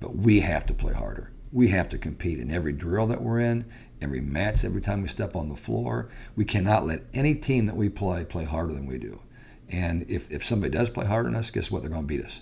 but 0.00 0.16
we 0.16 0.40
have 0.40 0.66
to 0.66 0.74
play 0.74 0.92
harder. 0.92 1.32
We 1.52 1.68
have 1.68 1.88
to 1.90 1.98
compete 1.98 2.40
in 2.40 2.50
every 2.50 2.72
drill 2.72 3.06
that 3.08 3.22
we're 3.22 3.38
in, 3.40 3.64
every 4.00 4.20
match, 4.20 4.64
every 4.64 4.80
time 4.80 5.02
we 5.02 5.08
step 5.08 5.36
on 5.36 5.48
the 5.48 5.56
floor. 5.56 6.08
We 6.34 6.44
cannot 6.44 6.86
let 6.86 7.04
any 7.12 7.34
team 7.34 7.66
that 7.66 7.76
we 7.76 7.88
play 7.88 8.24
play 8.24 8.44
harder 8.44 8.72
than 8.72 8.86
we 8.86 8.98
do. 8.98 9.20
And 9.68 10.04
if, 10.10 10.30
if 10.32 10.44
somebody 10.44 10.72
does 10.72 10.90
play 10.90 11.06
harder 11.06 11.28
than 11.28 11.38
us, 11.38 11.50
guess 11.50 11.70
what? 11.70 11.82
They're 11.82 11.90
going 11.90 12.02
to 12.02 12.08
beat 12.08 12.24
us. 12.24 12.40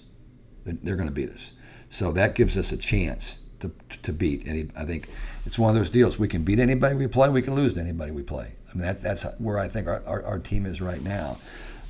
They're, 0.64 0.78
they're 0.82 0.96
going 0.96 1.08
to 1.08 1.14
beat 1.14 1.30
us. 1.30 1.52
So 1.90 2.10
that 2.12 2.34
gives 2.34 2.56
us 2.56 2.72
a 2.72 2.76
chance 2.76 3.40
to, 3.62 3.70
to 4.03 4.12
beat 4.12 4.46
any. 4.46 4.68
I 4.77 4.85
think 4.85 5.09
it's 5.46 5.59
one 5.59 5.70
of 5.70 5.77
those 5.77 5.90
deals. 5.90 6.18
We 6.18 6.29
can 6.29 6.44
beat 6.44 6.59
anybody 6.59 6.94
we 6.94 7.07
play. 7.07 7.29
We 7.29 7.42
can 7.42 7.55
lose 7.55 7.75
to 7.75 7.81
anybody 7.81 8.12
we 8.12 8.22
play. 8.22 8.53
I 8.70 8.75
mean, 8.75 8.85
that's 8.85 9.01
that's 9.01 9.25
where 9.38 9.59
I 9.59 9.68
think 9.68 9.88
our, 9.88 10.03
our, 10.07 10.22
our 10.25 10.38
team 10.38 10.66
is 10.66 10.81
right 10.81 11.03
now. 11.03 11.37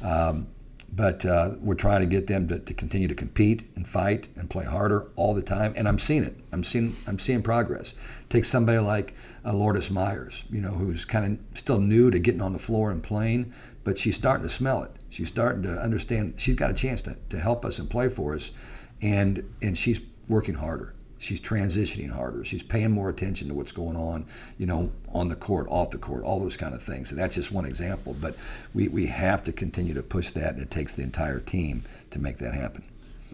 Um, 0.03 0.49
but 0.95 1.25
uh, 1.25 1.53
we're 1.61 1.75
trying 1.75 2.01
to 2.01 2.07
get 2.07 2.27
them 2.27 2.47
to, 2.49 2.59
to 2.59 2.75
continue 2.75 3.09
to 3.09 3.15
compete 3.15 3.71
and 3.75 3.89
fight 3.89 4.29
and 4.37 4.51
play 4.51 4.67
harder 4.67 5.09
all 5.17 5.33
the 5.33 5.43
time. 5.43 5.73
And 5.75 5.89
I'm 5.89 5.99
seeing 5.99 6.23
it. 6.23 6.37
I'm 6.53 6.63
seeing 6.63 6.97
I'm 7.07 7.19
seeing 7.19 7.43
progress. 7.43 7.95
Take 8.29 8.45
somebody 8.45 8.79
like 8.79 9.15
uh, 9.45 9.55
Lourdes 9.55 9.91
Myers, 9.91 10.45
you 10.51 10.61
know, 10.61 10.73
who's 10.73 11.05
kind 11.05 11.39
of 11.53 11.59
still 11.59 11.81
new 11.81 12.11
to 12.11 12.19
getting 12.19 12.43
on 12.43 12.53
the 12.53 12.59
floor 12.59 12.91
and 12.91 13.03
playing, 13.03 13.53
but 13.85 13.97
she's 13.99 14.17
starting 14.17 14.43
to 14.43 14.53
smell 14.53 14.83
it. 14.83 14.91
She's 15.09 15.29
starting 15.29 15.63
to 15.63 15.73
understand. 15.81 16.35
She's 16.37 16.57
got 16.57 16.71
a 16.71 16.75
chance 16.75 17.01
to, 17.03 17.17
to 17.31 17.41
help 17.41 17.65
us 17.65 17.79
and 17.79 17.89
play 17.89 18.09
for 18.11 18.35
us, 18.35 18.53
and 19.01 19.51
and 19.63 19.79
she's 19.79 20.01
working 20.29 20.57
harder. 20.57 20.95
She's 21.23 21.41
transitioning 21.41 22.11
harder. 22.11 22.45
She's 22.45 22.65
paying 22.65 22.91
more 22.91 23.09
attention 23.09 23.47
to 23.47 23.55
what's 23.55 23.71
going 23.71 23.97
on, 23.97 24.27
you 24.59 24.67
know, 24.67 24.91
on 25.15 25.29
the 25.29 25.37
court, 25.37 25.69
off 25.71 25.91
the 25.91 25.99
court, 25.99 26.25
all 26.25 26.41
those 26.41 26.57
kind 26.57 26.75
of 26.75 26.83
things. 26.83 27.13
And 27.13 27.21
that's 27.21 27.37
just 27.37 27.53
one 27.53 27.65
example. 27.65 28.17
But 28.21 28.37
we, 28.75 28.89
we 28.89 29.07
have 29.07 29.45
to 29.45 29.53
continue 29.53 29.95
to 29.95 30.03
push 30.03 30.31
that, 30.31 30.55
and 30.55 30.61
it 30.61 30.69
takes 30.69 30.95
the 30.95 31.05
entire 31.05 31.39
team 31.39 31.85
to 32.11 32.19
make 32.19 32.39
that 32.39 32.55
happen. 32.55 32.83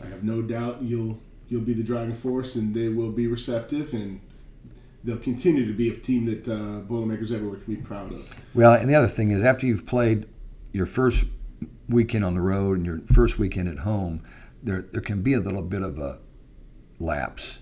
I 0.04 0.06
have 0.08 0.22
no 0.22 0.42
doubt 0.42 0.82
you'll 0.82 1.18
you'll 1.48 1.62
be 1.62 1.72
the 1.72 1.82
driving 1.82 2.12
force, 2.12 2.56
and 2.56 2.74
they 2.74 2.90
will 2.90 3.10
be 3.10 3.26
receptive, 3.26 3.94
and 3.94 4.20
they'll 5.02 5.16
continue 5.16 5.66
to 5.66 5.72
be 5.72 5.88
a 5.88 5.96
team 5.96 6.26
that 6.26 6.46
uh, 6.46 6.80
Boilermakers 6.80 7.32
everywhere 7.32 7.56
can 7.56 7.74
be 7.74 7.80
proud 7.80 8.12
of. 8.12 8.30
Well, 8.52 8.74
and 8.74 8.90
the 8.90 8.96
other 8.96 9.08
thing 9.08 9.30
is, 9.30 9.42
after 9.42 9.66
you've 9.66 9.86
played 9.86 10.28
your 10.72 10.84
first 10.84 11.24
weekend 11.88 12.22
on 12.22 12.34
the 12.34 12.42
road 12.42 12.76
and 12.76 12.84
your 12.84 13.00
first 13.10 13.38
weekend 13.38 13.66
at 13.70 13.78
home, 13.78 14.22
there 14.62 14.82
there 14.82 15.00
can 15.00 15.22
be 15.22 15.32
a 15.32 15.40
little 15.40 15.62
bit 15.62 15.80
of 15.80 15.98
a 15.98 16.18
lapse. 16.98 17.60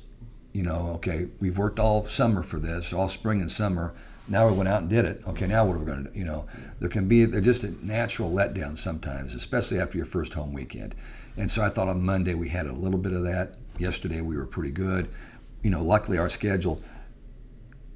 You 0.56 0.62
know, 0.62 0.92
okay, 0.94 1.26
we've 1.38 1.58
worked 1.58 1.78
all 1.78 2.06
summer 2.06 2.42
for 2.42 2.58
this, 2.58 2.94
all 2.94 3.10
spring 3.10 3.42
and 3.42 3.50
summer. 3.50 3.92
Now 4.26 4.48
we 4.48 4.56
went 4.56 4.70
out 4.70 4.80
and 4.80 4.88
did 4.88 5.04
it. 5.04 5.20
Okay, 5.28 5.46
now 5.46 5.66
what 5.66 5.76
are 5.76 5.80
we 5.80 5.84
going 5.84 6.04
to 6.04 6.10
do? 6.10 6.18
You 6.18 6.24
know, 6.24 6.46
there 6.80 6.88
can 6.88 7.06
be 7.06 7.26
they're 7.26 7.42
just 7.42 7.62
a 7.62 7.72
natural 7.84 8.30
letdown 8.30 8.78
sometimes, 8.78 9.34
especially 9.34 9.78
after 9.78 9.98
your 9.98 10.06
first 10.06 10.32
home 10.32 10.54
weekend. 10.54 10.94
And 11.36 11.50
so 11.50 11.62
I 11.62 11.68
thought 11.68 11.88
on 11.88 12.00
Monday 12.00 12.32
we 12.32 12.48
had 12.48 12.64
a 12.64 12.72
little 12.72 12.98
bit 12.98 13.12
of 13.12 13.22
that. 13.24 13.56
Yesterday 13.78 14.22
we 14.22 14.34
were 14.34 14.46
pretty 14.46 14.70
good. 14.70 15.10
You 15.62 15.68
know, 15.68 15.82
luckily 15.82 16.16
our 16.16 16.30
schedule 16.30 16.80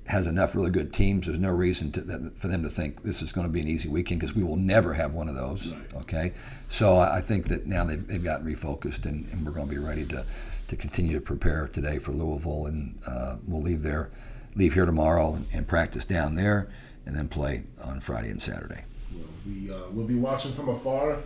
has 0.05 0.27
enough 0.27 0.55
really 0.55 0.70
good 0.70 0.92
teams. 0.92 1.29
There's 1.29 1.38
no 1.38 1.49
reason 1.49 1.90
to, 1.92 2.03
that, 2.03 2.38
for 2.38 2.49
them 2.49 2.62
to 2.62 2.68
think 2.68 3.03
this 3.03 3.23
is 3.23 3.33
going 3.33 3.46
to 3.46 3.53
be 3.53 3.62
an 3.62 3.68
easy 3.68 3.88
weekend 3.88 4.20
because 4.20 4.37
we 4.37 4.44
will 4.44 4.57
never 4.57 4.92
have 4.92 5.14
one 5.14 5.31
of 5.31 5.35
those. 5.35 5.73
Right. 5.73 5.94
Okay, 6.03 6.33
so 6.68 6.99
I 6.99 7.23
think 7.23 7.49
that 7.49 7.66
now 7.66 7.85
they've, 7.85 8.07
they've 8.07 8.23
gotten 8.23 8.46
refocused 8.46 9.07
and, 9.07 9.27
and 9.33 9.46
we're 9.46 9.53
going 9.53 9.68
to 9.68 9.75
be 9.75 9.79
ready 9.79 10.05
to 10.09 10.27
to 10.70 10.76
continue 10.76 11.14
to 11.14 11.20
prepare 11.20 11.68
today 11.68 11.98
for 11.98 12.12
Louisville, 12.12 12.66
and 12.66 12.98
uh, 13.06 13.37
we'll 13.46 13.61
leave 13.61 13.83
there, 13.83 14.11
leave 14.54 14.74
here 14.74 14.87
tomorrow, 14.87 15.37
and 15.52 15.66
practice 15.66 16.04
down 16.04 16.37
there, 16.37 16.70
and 17.04 17.14
then 17.14 17.28
play 17.28 17.64
on 17.83 18.00
Friday 18.00 18.30
and 18.30 18.40
Saturday. 18.40 18.85
Well, 19.12 19.26
we 19.46 19.70
uh, 19.70 19.90
will 19.90 20.06
be 20.06 20.14
watching 20.14 20.52
from 20.52 20.68
afar. 20.68 21.18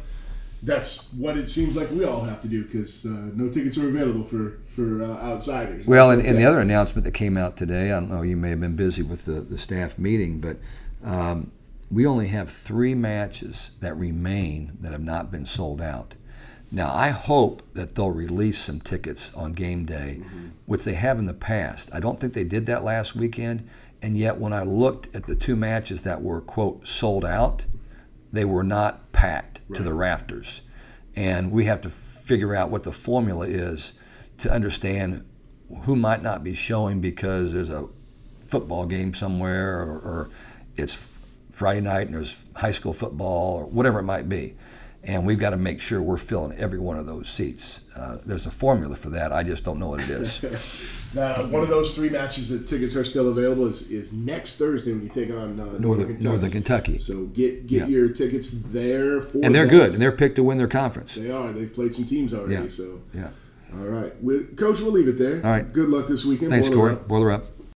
That's 0.63 1.13
what 1.13 1.37
it 1.37 1.51
seems 1.51 1.77
like 1.77 1.91
we 1.91 2.05
all 2.05 2.23
have 2.23 2.41
to 2.41 2.49
do 2.49 2.65
because 2.65 3.05
uh, 3.05 3.11
no 3.35 3.51
tickets 3.51 3.77
are 3.77 3.87
available 3.87 4.25
for 4.25 4.61
for 4.69 5.03
uh, 5.03 5.09
outsiders. 5.19 5.87
Well, 5.87 6.11
and, 6.11 6.23
and 6.23 6.39
the 6.39 6.47
other 6.47 6.61
announcement 6.61 7.05
that 7.05 7.13
came 7.13 7.37
out 7.37 7.59
today, 7.59 7.93
I 7.93 8.01
don't 8.01 8.11
know, 8.11 8.23
you 8.23 8.39
may 8.39 8.51
have 8.51 8.61
been 8.61 8.77
busy 8.77 9.03
with 9.03 9.27
the, 9.27 9.43
the 9.43 9.59
staff 9.59 9.99
meeting, 9.99 10.41
but 10.41 10.57
um, 11.05 11.53
we 11.91 12.07
only 12.07 12.29
have 12.29 12.51
three 12.51 12.95
matches 12.95 13.73
that 13.81 13.95
remain 13.95 14.79
that 14.81 14.93
have 14.93 15.05
not 15.05 15.31
been 15.31 15.45
sold 15.45 15.83
out. 15.83 16.15
Now, 16.75 16.93
I 16.93 17.11
hope 17.11 17.63
that 17.75 17.95
they'll 17.95 18.11
release 18.11 18.59
some 18.59 18.81
tickets 18.81 19.33
on 19.35 19.53
game 19.53 19.87
day, 19.87 20.19
mm-hmm. 20.21 20.49
which 20.67 20.83
they 20.83 20.95
have 20.95 21.21
in 21.21 21.27
the 21.27 21.33
past. 21.33 21.89
I 21.95 22.01
don't 22.01 22.19
think 22.19 22.33
they 22.33 22.43
did 22.43 22.67
that 22.67 22.83
last 22.83 23.15
weekend, 23.15 23.69
and 24.03 24.19
yet 24.19 24.39
when 24.39 24.53
I 24.53 24.65
looked 24.65 25.15
at 25.15 25.29
the 25.29 25.37
two 25.37 25.55
matches 25.55 26.01
that 26.01 26.21
were, 26.21 26.41
quote, 26.41 26.89
sold 26.89 27.25
out, 27.25 27.65
they 28.33 28.45
were 28.45 28.65
not 28.65 29.13
packed 29.13 29.61
right. 29.69 29.77
to 29.77 29.85
the 29.85 29.95
rafters. 29.95 30.63
And 31.15 31.53
we 31.53 31.67
have 31.67 31.81
to 31.83 31.91
figure 31.91 32.57
out 32.57 32.71
what 32.71 32.83
the 32.83 32.91
formula 32.91 33.47
is 33.47 33.93
to 34.39 34.51
understand 34.51 35.25
who 35.83 35.95
might 35.95 36.23
not 36.23 36.43
be 36.43 36.57
showing 36.57 37.01
because 37.01 37.53
there's 37.53 37.71
a 37.71 37.87
football 38.47 38.85
game 38.85 39.15
somewhere 39.15 39.79
or, 39.79 40.01
or 40.01 40.31
it's 40.75 41.09
Friday 41.53 41.83
night 41.83 42.09
and 42.09 42.15
there's 42.15 42.43
high 42.57 42.73
school 42.73 42.93
football 42.93 43.59
or 43.59 43.67
whatever 43.67 44.01
it 44.01 44.05
might 44.05 44.29
be. 44.29 44.57
And 45.07 45.27
we've 45.27 45.39
got 45.39 45.51
to 45.51 45.57
make 45.57 45.81
sure 45.81 46.01
we're 46.01 46.17
filling 46.17 46.57
every 46.57 46.79
one 46.79 46.97
of 46.97 47.07
those 47.07 47.29
seats. 47.29 47.83
Uh, 47.97 48.19
there's 48.25 48.47
a 48.47 48.51
formula 48.51 48.97
for 48.97 49.11
that. 49.11 49.33
I 49.33 49.43
just 49.43 49.65
don't 49.65 49.79
know 49.79 49.89
what 49.89 50.01
it 50.01 50.09
is. 50.09 50.43
now, 51.15 51.35
one 51.49 51.63
of 51.63 51.69
those 51.69 51.95
three 51.95 52.09
matches 52.09 52.49
that 52.49 52.69
tickets 52.69 52.97
are 52.97 53.05
still 53.05 53.29
available 53.29 53.67
is, 53.67 53.91
is 53.91 54.13
next 54.13 54.57
Thursday 54.57 54.93
when 54.93 55.03
you 55.03 55.09
take 55.11 55.31
on 55.31 55.61
uh, 55.61 55.65
Northern, 55.65 55.83
Northern, 55.83 56.07
Kentucky. 56.07 56.25
Northern 56.25 56.51
Kentucky. 56.51 56.99
So 56.99 57.25
get 57.27 57.67
get 57.67 57.83
yeah. 57.83 57.87
your 57.87 58.09
tickets 58.09 58.51
there 58.51 59.21
for. 59.21 59.45
And 59.45 59.55
they're 59.55 59.67
that. 59.67 59.71
good, 59.71 59.93
and 59.93 60.01
they're 60.01 60.13
picked 60.13 60.37
to 60.37 60.43
win 60.43 60.59
their 60.59 60.69
conference. 60.69 61.15
They 61.15 61.31
are. 61.31 61.53
They've 61.53 61.73
played 61.73 61.95
some 61.95 62.07
teams 62.07 62.33
already. 62.33 62.55
Yeah. 62.55 62.69
So 62.69 63.01
yeah. 63.13 63.29
All 63.73 63.87
right, 63.87 64.23
we, 64.23 64.45
Coach. 64.45 64.81
We'll 64.81 64.93
leave 64.93 65.09
it 65.09 65.19
there. 65.19 65.45
All 65.45 65.51
right. 65.51 65.71
Good 65.71 65.89
luck 65.89 66.07
this 66.07 66.25
weekend. 66.25 66.51
Thanks, 66.51 66.69
Boiler 66.69 66.95
Corey. 66.95 67.09
Boiler 67.09 67.33
up. 67.33 67.45